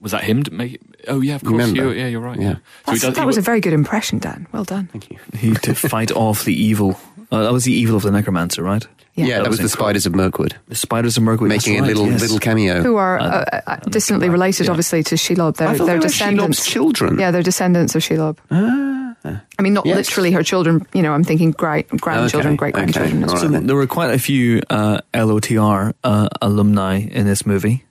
[0.00, 0.42] Was that him?
[0.42, 1.52] To make Oh yeah, of course.
[1.52, 1.82] Remember?
[1.82, 2.38] You, yeah, you're right.
[2.40, 2.56] Yeah.
[2.86, 4.46] So does- that was a wa- very good impression, Dan.
[4.52, 4.86] Well done.
[4.88, 5.18] Thank you.
[5.36, 6.98] He to fight off the evil.
[7.30, 8.86] Uh, that was the evil of the necromancer, right?
[9.14, 9.26] Yeah.
[9.26, 11.48] Yeah, that, That was, was the spiders of Mirkwood The spiders of Mirkwood.
[11.50, 12.20] making that's a little yes.
[12.22, 12.82] little cameo.
[12.82, 15.56] Who are uh, uh, distantly related, obviously, to Shelob.
[15.56, 16.60] They're, I they're they were descendants.
[16.60, 17.18] Shelob's children.
[17.18, 18.38] Yeah, they're descendants of Shelob.
[19.24, 19.96] I mean, not Yes.
[19.96, 20.86] literally her children.
[20.94, 23.22] You know, I'm thinking great grandchildren, Okay, great grandchildren.
[23.24, 27.84] okay, all So there were quite a few uh, LOTR uh, alumni in this movie,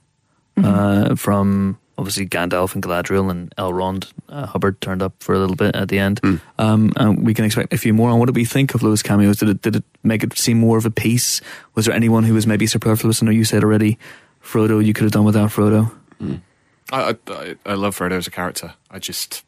[0.57, 4.12] uh, from obviously Gandalf and Galadriel and Elrond.
[4.28, 6.20] Uh, Hubbard turned up for a little bit at the end.
[6.58, 8.10] Um, and we can expect a few more.
[8.10, 9.38] And what did we think of those cameos?
[9.38, 11.39] Did it did it make it seem more of a piece?
[11.76, 13.22] Was there anyone who was maybe superfluous?
[13.22, 13.97] I know you said already,
[14.43, 14.84] Frodo.
[14.84, 15.91] You could have done without Frodo.
[16.91, 18.74] I, I, I love Frodo as a character.
[18.89, 19.45] I just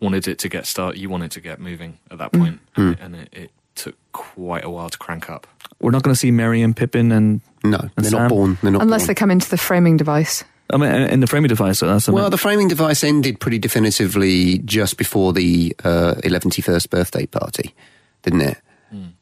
[0.00, 0.98] wanted it to get started.
[1.00, 4.64] You wanted to get moving at that point, and, it, and it, it took quite
[4.64, 5.46] a while to crank up.
[5.80, 8.22] We're not going to see Merry and Pippin and No, they're Sam?
[8.22, 8.56] not born.
[8.62, 9.06] They're not Unless born.
[9.08, 10.42] they come into the framing device.
[10.70, 11.78] I mean in the framing device.
[11.78, 17.26] So that's Well, the framing device ended pretty definitively just before the uh, 111st birthday
[17.26, 17.74] party,
[18.22, 18.58] didn't it?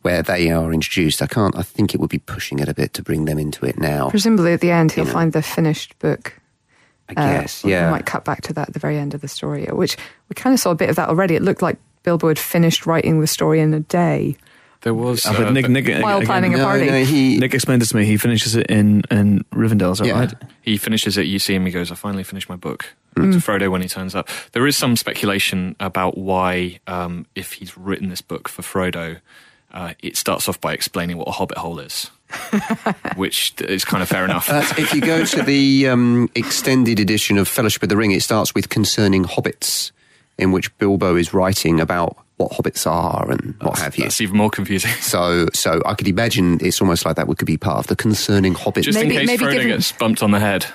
[0.03, 1.21] Where they are introduced.
[1.23, 1.57] I can't.
[1.59, 4.11] I think it would be pushing it a bit to bring them into it now.
[4.11, 5.15] Presumably, at the end, he'll You know.
[5.15, 6.35] find the finished book.
[7.09, 7.65] I Uh, guess.
[7.65, 7.91] we yeah.
[7.91, 9.97] might cut back to that at the very end of the story, which
[10.29, 11.35] we kind of saw a bit of that already.
[11.35, 14.37] It looked like Bilbo had finished writing the story in a day
[14.85, 16.87] There was Uh, but Nick, Nick, while again, planning a no, party.
[16.87, 17.39] no, he.
[17.39, 18.05] Nick explained this to me.
[18.05, 19.93] He finishes it in in Rivendell.
[19.93, 20.21] Is that Yeah.
[20.21, 20.33] right?
[20.63, 21.27] he finishes it.
[21.27, 21.65] You see him.
[21.67, 23.33] He goes, "I finally finished my book." Mm.
[23.33, 27.77] To Frodo when he turns up, there is some speculation about why, um, if he's
[27.79, 29.21] written this book for Frodo,
[29.73, 32.11] uh, it starts off by explaining what a hobbit hole is,
[33.17, 34.51] which is kind of fair enough.
[34.51, 38.23] Uh, if you go to the um, extended edition of Fellowship of the Ring, it
[38.23, 39.93] starts with concerning hobbits,
[40.37, 44.05] in which Bilbo is writing about what hobbits are and what have you.
[44.05, 44.91] That's even more confusing.
[45.01, 48.55] So, so I could imagine it's almost like that could be part of the concerning
[48.55, 48.85] hobbit.
[48.85, 50.67] Just Maybe- in case maybe Frodo gets bumped on the head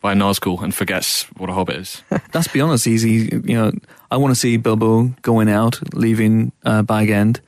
[0.00, 2.02] by a Nazgul and forgets what a hobbit is.
[2.34, 2.86] Let's be honest.
[2.86, 3.30] Easy.
[3.44, 3.72] You know,
[4.10, 7.40] I want to see Bilbo going out, leaving uh, Bag End,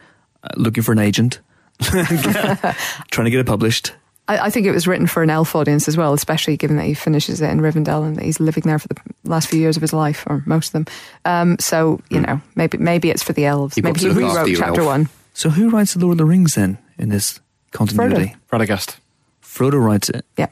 [0.42, 1.40] uh, looking for an agent,
[1.80, 3.92] trying to get it published.
[4.28, 6.86] I, I think it was written for an elf audience as well, especially given that
[6.86, 9.76] he finishes it in Rivendell and that he's living there for the last few years
[9.76, 10.86] of his life, or most of them.
[11.24, 13.76] Um, so you know, maybe maybe it's for the elves.
[13.76, 14.86] You've maybe he rewrote chapter elf.
[14.86, 15.08] one.
[15.34, 17.40] So who writes the Lord of the Rings then in this
[17.72, 18.34] continuity?
[18.52, 18.96] Radagast.
[19.42, 20.24] Frodo writes it.
[20.36, 20.48] Yeah.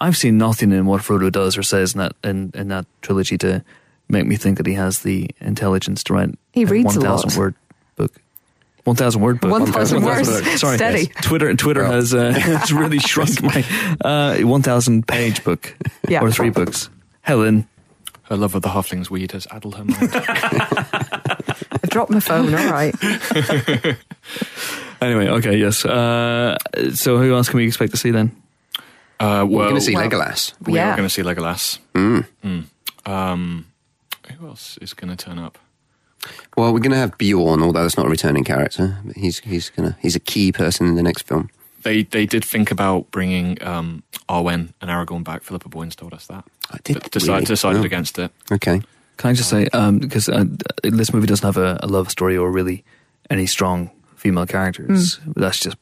[0.00, 3.38] I've seen nothing in what Frodo does or says in that in, in that trilogy
[3.38, 3.64] to
[4.08, 7.38] make me think that he has the intelligence to write He a reads a thousand
[7.38, 7.54] word
[7.96, 8.12] book.
[8.84, 9.50] One thousand word book.
[9.50, 10.60] 1,000 words.
[10.60, 11.06] Sorry, Steady.
[11.22, 13.64] Twitter Twitter has uh, has really shrunk my
[14.04, 15.74] uh, one thousand page book
[16.08, 16.20] Yeah.
[16.22, 16.90] or three books.
[17.22, 17.66] Helen,
[18.24, 20.10] Her love of the halflings weed has addled her mind.
[20.12, 22.54] I dropped my phone.
[22.54, 22.94] All right.
[25.00, 25.84] Anyway, okay, yes.
[25.84, 26.56] Uh,
[26.94, 28.34] so who else can we expect to see then?
[29.20, 30.54] Uh, We're going to see well- Legolas.
[30.60, 30.92] we Yeah.
[30.92, 31.78] are going to see Legolas.
[31.94, 32.24] Mm.
[32.42, 32.64] Mm.
[33.10, 33.66] Um,
[34.38, 35.58] who else is going to turn up?
[36.56, 38.98] Well, we're going to have Beorn, although that's not a returning character.
[39.16, 41.50] He's he's gonna he's a key person in the next film.
[41.82, 45.42] They they did think about bringing um, Arwen and Aragorn back.
[45.42, 46.44] Philippa Boyens told us that.
[46.70, 47.44] I did But decided, really?
[47.46, 48.30] decided Oh, against it.
[48.50, 48.80] Okay.
[49.16, 50.44] Can I just say, um, because uh,
[50.82, 52.84] this movie doesn't have a, a love story or really
[53.30, 55.20] any strong female characters.
[55.36, 55.76] That's just,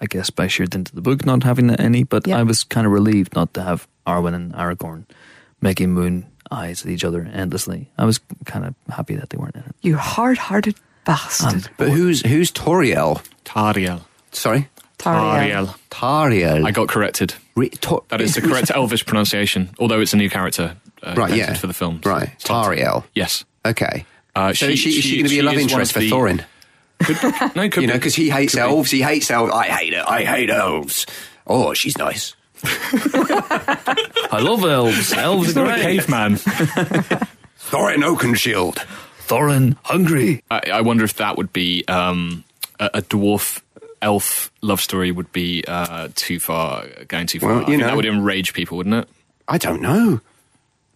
[0.00, 2.02] I guess, by sheer dint of the book not having any.
[2.04, 2.38] But Yeah.
[2.38, 5.04] I was kind of relieved not to have Arwen and Aragorn
[5.60, 7.90] making moon eyes at each other endlessly.
[7.98, 9.74] I was kind of happy that they weren't in it.
[9.82, 11.68] You hard-hearted bastard.
[11.76, 13.24] But who's who's Toriel?
[13.44, 14.02] Tauriel.
[14.32, 14.68] Sorry,
[14.98, 15.76] Tauriel.
[15.90, 16.64] Tauriel.
[16.66, 17.34] I got corrected.
[17.54, 21.34] Re- Tor- That is the correct Elvish pronunciation, although it's a new character uh, Right,
[21.34, 21.54] yeah.
[21.54, 22.00] for the film.
[22.04, 23.04] Right, It's not- Tauriel.
[23.14, 23.44] Yes.
[23.64, 24.04] Okay.
[24.34, 26.00] Uh, so she- is she, she, she- going to be a she love interest for
[26.00, 26.44] the- Thorin?
[27.56, 28.62] No, it could You know, because he hates Could be.
[28.68, 28.90] elves.
[28.90, 29.52] He hates elves.
[29.52, 30.04] I hate it.
[30.06, 31.06] I hate elves.
[31.46, 32.35] Oh, she's nice.
[34.32, 35.12] I love elves.
[35.12, 36.00] Elves He's are not a great.
[36.00, 36.34] caveman.
[37.58, 38.76] Thorin Oakenshield.
[39.26, 40.42] Thorin, hungry.
[40.50, 42.44] I, I wonder if that would be um,
[42.78, 43.60] a, a dwarf
[44.02, 47.50] elf love story would be uh, too far, going too far.
[47.50, 47.86] Well, I think know.
[47.86, 49.08] that would enrage people, wouldn't it?
[49.48, 50.20] I don't know.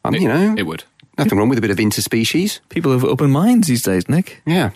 [0.05, 0.85] Um, It- you know, it would.
[1.19, 2.61] Nothing wrong with a bit of interspecies.
[2.71, 4.41] People have open minds these days, Nick.
[4.47, 4.71] Yeah.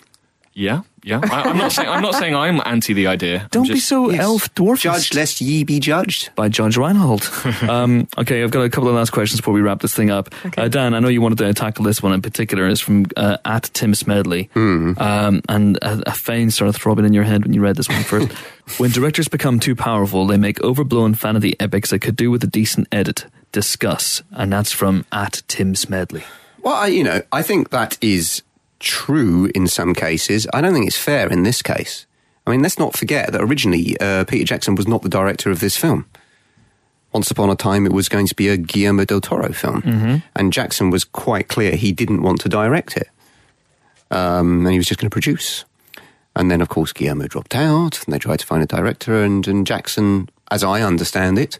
[0.57, 1.19] Yeah, yeah.
[1.21, 3.41] I, I'm not saying I'm not saying I'm anti the idea.
[3.41, 4.21] I'm Don't be just- so Yes.
[4.21, 4.79] elf dwarfist.
[4.83, 6.29] Judged lest ye be judged.
[6.35, 7.29] by Judge Reinhold.
[7.67, 10.33] um, okay, I've got a couple of last questions before we wrap this thing up.
[10.57, 12.67] Uh, Dan, I know you wanted to tackle this one in particular.
[12.69, 17.25] It's from uh, at Tim Smedley, um, and a, a feign started throbbing in your
[17.25, 18.31] head when you read this one first.
[18.77, 22.47] when directors become too powerful, they make overblown vanity epics that could do with a
[22.47, 23.25] decent edit.
[23.51, 26.23] Discuss, and that's from at Tim Smedley.
[26.61, 28.41] Well, I, you know, I think that is
[28.79, 30.47] true in some cases.
[30.53, 32.05] I don't think it's fair in this case.
[32.47, 35.59] I mean, let's not forget that originally uh, Peter Jackson was not the director of
[35.59, 36.05] this film.
[37.11, 40.51] Once upon a time, it was going to be a Guillermo del Toro film, and
[40.51, 43.09] Jackson was quite clear he didn't want to direct it,
[44.11, 45.63] um, and he was just going to produce.
[46.35, 49.47] And then, of course, Guillermo dropped out, and they tried to find a director, and,
[49.47, 51.57] and Jackson, as I understand it,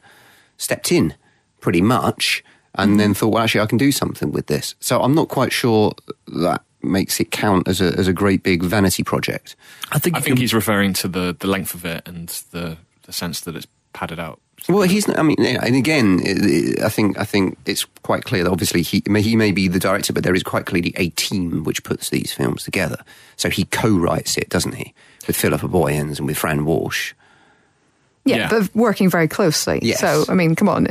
[0.58, 1.16] stepped in
[1.62, 2.44] pretty much
[2.78, 4.76] and then thought, well, actually, I can do something with this.
[4.80, 5.94] So I'm not quite sure
[6.28, 9.56] that makes it count as a, as a great big vanity project.
[9.92, 12.78] I think, I think can- he's referring to the, the length of it and the,
[13.04, 14.40] the sense that it's padded out.
[14.70, 15.08] Well, he's.
[15.08, 18.82] not- I mean, and again, i- I think I think it's quite clear that obviously
[18.82, 21.84] he may- he may be the director, but there is quite clearly a team which
[21.84, 22.98] puts these films together.
[23.36, 24.94] So he co-writes it, doesn't he,
[25.28, 27.14] with Philippa Boyens and with Fran Walsh.
[28.24, 28.50] Yeah, Yeah.
[28.50, 29.80] but working very closely.
[29.84, 30.00] Yes.
[30.00, 30.88] So, I mean, come on.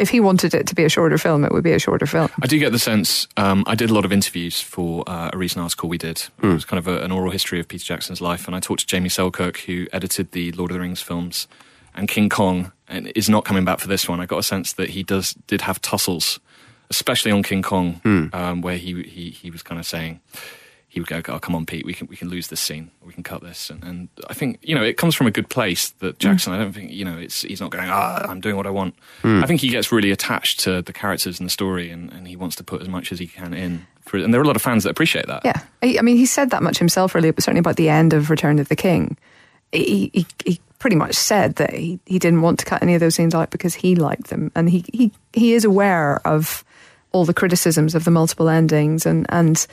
[0.00, 2.30] If he wanted it to be a shorter film, it would be a shorter film.
[2.42, 3.28] I do get the sense.
[3.36, 6.24] Um, I did a lot of interviews for uh, a recent article we did.
[6.42, 8.80] It was kind of a, an oral history of Peter Jackson's life, and I talked
[8.80, 11.46] to Jamie Selkirk, who edited the Lord of the Rings films,
[11.94, 14.20] and King Kong, and is not coming back for this one.
[14.20, 16.40] I got a sense that he does did have tussles,
[16.88, 18.00] especially on King Kong,
[18.32, 20.20] um, where he, he he was kind of saying.
[20.90, 21.86] He would go, "Oh, come on, Pete.
[21.86, 22.90] We can we can lose this scene.
[23.00, 25.48] We can cut this." And, and I think you know it comes from a good
[25.48, 25.90] place.
[26.00, 27.88] That Jackson, I don't think you know it's he's not going.
[27.88, 28.96] Ah, I'm doing what I want.
[29.22, 32.34] I think he gets really attached to the characters and the story, and, and he
[32.34, 33.86] wants to put as much as he can in.
[34.02, 35.42] For, and there are a lot of fans that appreciate that.
[35.44, 35.60] Yeah.
[35.80, 38.28] I, I mean, he said that much himself, really, but certainly about the end of
[38.28, 39.16] Return of the King.
[39.70, 43.00] He, he, he pretty much said that he, he didn't want to cut any of
[43.00, 44.50] those scenes out because he liked them.
[44.56, 46.64] And he, he, he is aware of
[47.12, 49.64] all the criticisms of the multiple endings and, and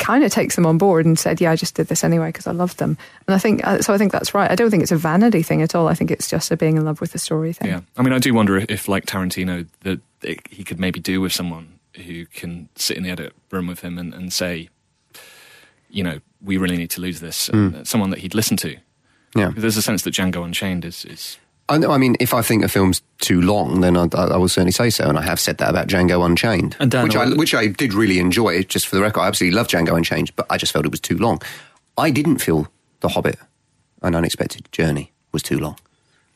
[0.00, 2.48] kind of takes them on board and said, yeah, I just did this anyway because
[2.48, 2.98] I loved them.
[3.28, 4.50] And I think, uh, so I think that's right.
[4.50, 5.86] I don't think it's a vanity thing at all.
[5.86, 7.68] I think it's just a being in love with the story thing.
[7.68, 11.32] Yeah, I mean, I do wonder if, like Tarantino, that he could maybe do with
[11.32, 14.68] someone who can sit in the edit room with him and, and say,
[15.88, 17.48] you know, we really need to lose this.
[17.48, 18.76] And someone that he'd listen to.
[19.36, 19.52] Yeah.
[19.54, 21.38] There's a sense that Django Unchained is, is
[21.70, 24.48] I, know- I mean, if I think a film's too long, then I, I, will
[24.48, 27.28] certainly say so, and I have said that about Django Unchained, And Dan, which I
[27.30, 28.62] which I did really enjoy.
[28.64, 31.00] Just for the record, I absolutely love Django Unchained, but I just felt it was
[31.00, 31.40] too long.
[31.96, 32.68] I didn't feel
[33.00, 33.38] The Hobbit:
[34.02, 35.76] An Unexpected Journey was too long.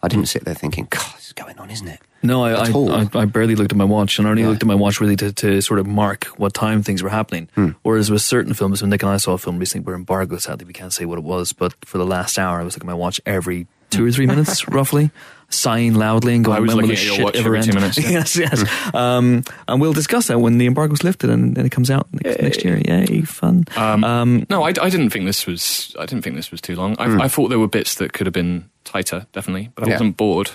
[0.03, 2.71] I didn't sit there thinking, "God, this is going on, isn't it?" No, I, I,
[2.71, 4.49] I, I barely looked at my watch, and I only Yeah.
[4.49, 7.49] looked at my watch really to, to sort of mark what time things were happening.
[7.55, 7.71] Hmm.
[7.83, 10.65] Whereas with certain films, when Nick and I saw a film recently where embargo, sadly
[10.67, 12.93] we can't say what it was, but for the last hour, I was looking at
[12.93, 15.11] my watch every two or three minutes, roughly,
[15.51, 17.63] sighing loudly and going, I was when will looking at your shit watch ever every
[17.63, 18.11] two end?" minutes, yeah.
[18.19, 18.95] yes, yes.
[18.95, 22.43] um, and we'll discuss that when the embargo's lifted and, and it comes out next,
[22.43, 22.79] next year.
[22.87, 23.65] Yay, fun.
[23.77, 25.95] Um, Um, no, I, I didn't think this was.
[25.99, 26.97] I didn't think this was too long.
[26.99, 27.21] I, Hmm.
[27.21, 29.95] I thought there were bits that could have been tighter, definitely, but I Yeah.
[29.95, 30.51] wasn't bored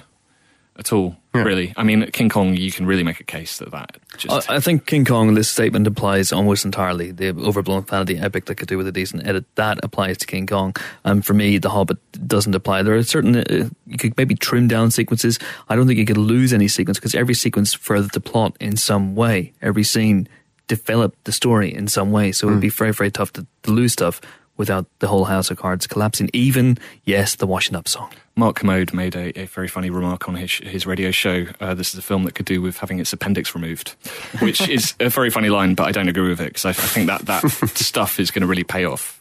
[0.77, 1.17] at all.
[1.33, 1.43] Yeah.
[1.43, 4.49] Really, I mean, King Kong, you can really make a case that that just.
[4.49, 7.11] I, I think King Kong, this statement applies almost entirely.
[7.11, 10.47] The overblown fantasy epic that could do with a decent edit, that applies to King
[10.47, 10.75] Kong.
[11.03, 12.81] And for me, The Hobbit doesn't apply.
[12.81, 15.37] There are certain, uh, you could maybe trim down sequences.
[15.69, 18.75] I don't think you could lose any sequence because every sequence furthered the plot in
[18.75, 19.53] some way.
[19.61, 20.27] Every scene
[20.67, 22.31] developed the story in some way.
[22.31, 24.19] So it would be very, very tough to, to lose stuff
[24.59, 26.29] without the whole house of cards collapsing.
[26.33, 28.11] Even, yes, the washing up song.
[28.35, 31.47] Mark Kermode made a, a very funny remark on his his radio show.
[31.59, 33.95] Uh, this is a film that could do with having its appendix removed,
[34.39, 36.73] which is a very funny line, but I don't agree with it because I, I
[36.73, 39.15] think that that stuff is going to really pay off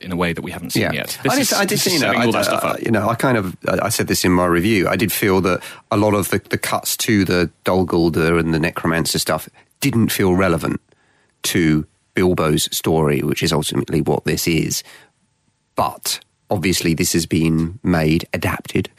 [0.00, 1.18] in a way that we haven't seen Yeah, yet.
[1.28, 3.38] I did, I did this you know, I, that stuff uh, you know, I kind
[3.38, 4.88] of, I said this in my review.
[4.88, 8.52] I did feel that a lot of the, the cuts to the Dol Guldur and
[8.52, 9.48] the Necromancer stuff
[9.80, 10.80] didn't feel relevant
[11.44, 14.82] to Bilbo's story, which is ultimately what this is.
[15.74, 18.90] But obviously, this has been made, adapted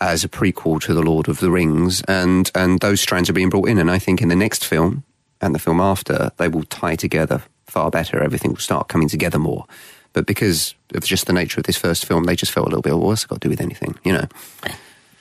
[0.00, 3.50] as a prequel to the Lord of the Rings, and and those strands are being
[3.50, 3.78] brought in.
[3.78, 5.04] And I think in the next film
[5.40, 8.22] and the film after, they will tie together far better.
[8.22, 9.66] Everything will start coming together more.
[10.14, 12.82] But because of just the nature of this first film, they just felt a little
[12.82, 14.26] bit, well, what's it got to do with anything, you know?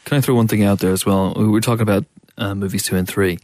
[0.06, 1.34] Can I throw one thing out there as well?
[1.36, 2.06] We were talking about
[2.38, 3.40] uh, movies two and three,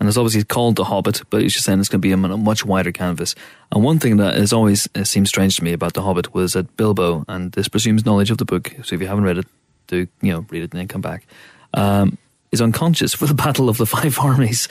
[0.00, 2.24] and it's obviously called The Hobbit, but it's just saying it's going to be on
[2.24, 3.34] a much wider canvas.
[3.70, 6.54] And one thing that has always uh, seemed strange to me about The Hobbit was
[6.54, 9.46] that Bilbo, and this presumes knowledge of the book, so if you haven't read it,
[9.86, 11.26] do you know read it and then come back.
[11.74, 12.18] Um,
[12.50, 14.66] is unconscious for the Battle of the Five Armies.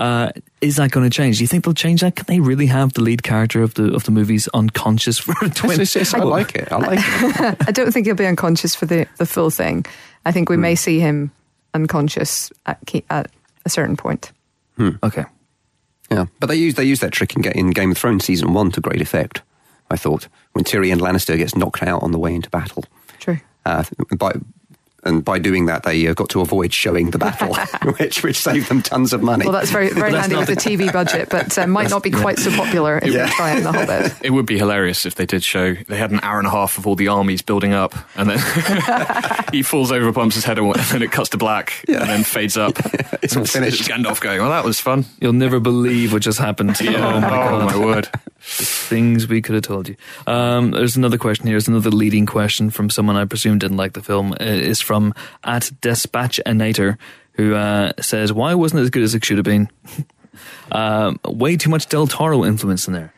[0.00, 0.30] Uh,
[0.62, 1.36] is that going to change?
[1.38, 2.16] Do you think they'll change that?
[2.16, 5.82] Can they really have the lead character of the of the movies unconscious for twenty?
[5.82, 6.70] It's- it's- I like it.
[6.72, 7.56] I like it.
[7.68, 9.84] I don't think he'll be unconscious for the, the full thing.
[10.24, 11.30] I think we may see him
[11.74, 13.30] unconscious at, key, at
[13.64, 14.32] a certain point.
[15.02, 15.24] Okay.
[16.10, 18.70] Yeah, but they use they use that trick in, in Game of Thrones season one
[18.72, 19.42] to great effect.
[19.90, 22.84] I thought when Tyrion Lannister gets knocked out on the way into battle,
[23.18, 23.38] True.
[23.66, 23.84] uh,
[24.16, 24.32] by
[25.08, 27.54] and by doing that they uh, got to avoid showing the battle,
[27.98, 29.44] which which saved them tons of money.
[29.44, 32.02] Well, that's very very that's handy not with the TV budget, but uh, might not
[32.02, 33.26] be quite so popular if Yeah.
[33.26, 34.12] they try it in The Hobbit.
[34.22, 36.78] It would be hilarious if they did show they had an hour and a half
[36.78, 38.38] of all the armies building up, and then
[39.52, 42.00] he falls over, bumps his head, and then it cuts to black, Yeah.
[42.00, 42.78] and then fades up.
[43.22, 43.82] It's all finished.
[43.88, 46.80] Gandalf going, "Well, that was fun." You'll never believe what just happened.
[46.80, 47.06] Yeah.
[47.14, 47.64] Oh my oh god.
[47.74, 48.08] my word.
[48.40, 49.96] Things we could have told you.
[50.26, 51.54] Um, there's another question here.
[51.54, 54.32] There's another leading question from someone I presume didn't like the film.
[54.32, 55.12] Uh, Is from
[55.44, 56.96] at Dispatchinator,
[57.32, 59.68] who uh, says, "Why wasn't it as good as it should have been?
[60.72, 63.12] um, way too much Del Toro influence in there."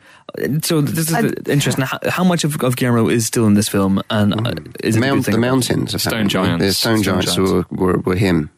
[0.63, 1.85] So this is I- interesting.
[1.85, 4.53] How, how much of, of Guillermo is still in this film, and uh,
[4.83, 6.63] is it a Mount, the mountains, Stone giants.
[6.63, 7.51] The stone, Stone giants, giants.
[7.51, 8.49] Were, were, were him.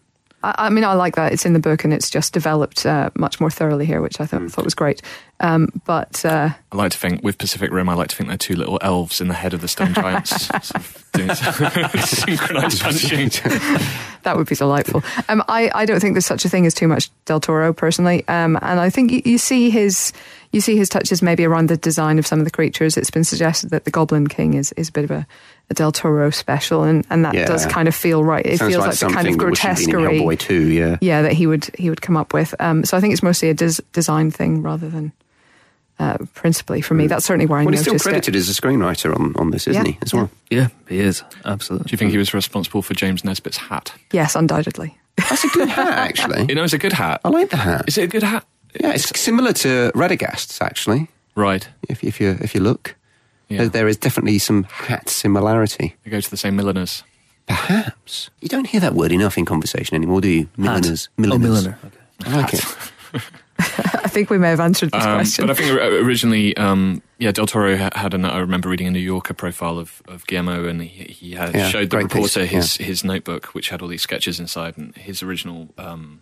[0.43, 1.33] I, I mean, I like that.
[1.33, 4.25] It's in the book and it's just developed uh, much more thoroughly here, which I
[4.25, 5.01] thought, thought was great.
[5.39, 8.37] Um, but uh, I like to think with Pacific Rim, I like to think they're
[8.37, 10.47] two little elves in the head of the stone giants,
[11.11, 13.29] doing synchronized punching.
[14.23, 15.03] that would be delightful.
[15.27, 18.25] Um, I, I don't think there's such a thing as too much Del Toro personally,
[18.27, 20.13] um, and I think you, you see his
[20.53, 22.95] you see his touches maybe around the design of some of the creatures.
[22.95, 25.27] It's been suggested that the Goblin King is, is a bit of a,
[25.69, 27.45] a Del Toro special, and, and that Yeah.
[27.45, 28.45] does kind of feel right.
[28.45, 30.19] It Sounds feels like, like, the kind of that would been in grotesquerie.
[30.19, 30.67] Hellboy too.
[30.69, 30.97] Yeah.
[31.01, 32.53] yeah, that he would he would come up with.
[32.59, 35.11] Um, so I think it's mostly a des- design thing rather than
[35.99, 37.07] uh, principally for me.
[37.07, 38.39] That's certainly where I Well, he's still credited it.
[38.39, 39.97] as a screenwriter on, on this, isn't Yeah, he?
[40.01, 40.19] As yeah.
[40.19, 40.29] well.
[40.49, 41.87] Yeah, he is absolutely.
[41.87, 43.93] Do you think he was responsible for James Nesbitt's hat?
[44.11, 44.97] Yes, undoubtedly.
[45.17, 46.45] That's a good hat, actually.
[46.49, 47.21] You know, it's a good hat.
[47.23, 47.85] I like the hat.
[47.87, 48.45] Is it a good hat?
[48.79, 51.07] Yeah, it's similar to Radagast's actually.
[51.35, 51.67] Right.
[51.87, 52.95] If if you if you look,
[53.49, 53.57] Yeah.
[53.59, 55.95] there, there is definitely some hat similarity.
[56.03, 57.03] They go to the same milliners.
[57.47, 60.49] Perhaps you don't hear that word enough in conversation anymore, do you?
[60.57, 61.49] Milliners, Oh, milliners.
[61.65, 61.79] milliner.
[61.85, 61.97] Okay.
[62.25, 62.65] I like it.
[63.59, 65.47] I think we may have answered this Um, question.
[65.47, 68.25] but I think originally, um, yeah, Del Toro had an.
[68.25, 71.69] I remember reading a New Yorker profile of, of Guillermo, and he, he had Yeah,
[71.69, 75.21] showed the reporter piece, his his notebook, which had all these sketches inside, and his
[75.21, 76.21] original um,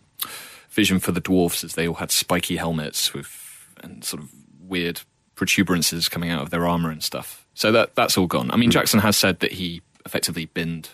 [0.69, 4.29] vision for the dwarfs is they all had spiky helmets with and sort of
[4.67, 5.01] weird
[5.41, 7.45] protuberances coming out of their armor and stuff.
[7.55, 8.51] So that that's all gone.
[8.51, 10.89] I mean, Jackson has said that he effectively binned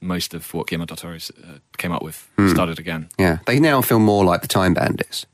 [0.00, 3.08] most of what Guillermo del Toro uh, came up with, started again.
[3.18, 5.24] Yeah, they now feel more like the Time Bandits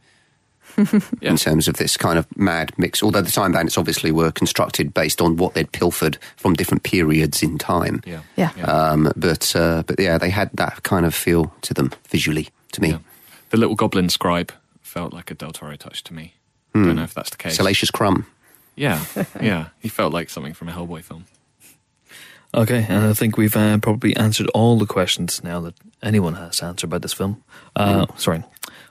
[0.78, 0.86] Yeah.
[1.22, 3.02] in terms of this kind of mad mix.
[3.02, 7.42] Although the Time Bandits obviously were constructed based on what they'd pilfered from different periods
[7.42, 8.00] in time.
[8.06, 8.20] Yeah.
[8.36, 8.52] Yeah.
[8.62, 12.48] Um, but uh, but yeah, they had that kind of feel to them visually.
[12.72, 12.98] To me, Yeah.
[13.50, 16.34] The little goblin scribe felt like a Del Toro touch to me.
[16.74, 17.56] I don't know if that's the case.
[17.56, 18.26] Salacious Crumb.
[18.76, 19.04] Yeah,
[19.40, 19.68] yeah.
[19.80, 21.26] He felt like something from a Hellboy film.
[22.52, 26.58] Okay, and I think we've uh, probably answered all the questions now that anyone has
[26.58, 27.42] to answer about this film.
[27.76, 28.42] Uh, Sorry,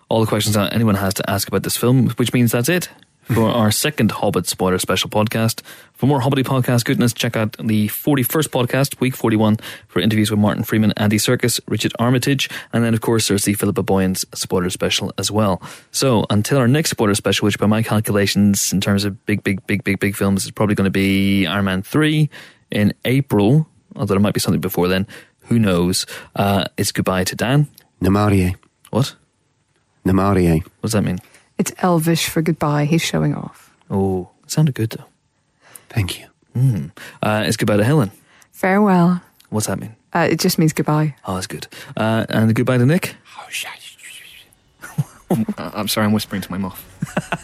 [0.07, 2.89] all the questions that anyone has to ask about this film, which means that's it
[3.33, 5.61] for our second Hobbit spoiler special podcast.
[5.93, 9.57] For more Hobbity podcast goodness, check out the 41st podcast, week 41,
[9.87, 13.53] for interviews with Martin Freeman, Andy Serkis, Richard Armitage, and then, of course, there's the
[13.53, 15.61] Philippa Boyens spoiler special as well.
[15.91, 19.65] So, until our next spoiler special, which by my calculations, in terms of big, big,
[19.67, 22.29] big, big, big films, is probably going to be Iron Man 3
[22.71, 25.05] in April, although there might be something before then.
[25.49, 26.05] Who knows?
[26.35, 27.67] Uh, it's goodbye to Dan.
[28.01, 28.55] Namarie.
[28.89, 29.15] What?
[30.05, 30.63] Namarie.
[30.63, 31.19] What does that mean?
[31.59, 32.85] It's Elvish for goodbye.
[32.85, 33.71] He's showing off.
[33.89, 35.05] Oh, it sounded good though.
[35.89, 36.25] Thank you.
[36.55, 36.91] Mm.
[37.21, 38.11] Uh, it's goodbye to Helen.
[38.51, 39.21] Farewell.
[39.49, 39.95] What's that mean?
[40.13, 41.15] Uh, it just means goodbye.
[41.25, 41.67] Oh, that's good.
[41.95, 43.15] Uh, and goodbye to Nick.
[45.57, 46.83] I'm sorry, I'm whispering to my moth.
[47.31, 47.37] I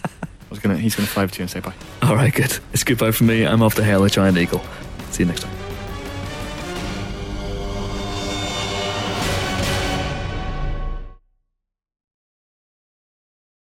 [0.50, 0.78] was gonna.
[0.78, 1.74] He's gonna fly over to you and say bye.
[2.02, 2.58] All right, good.
[2.74, 3.46] It's goodbye from me.
[3.46, 4.64] I'm off to hail a giant eagle.
[5.12, 5.65] See you next time.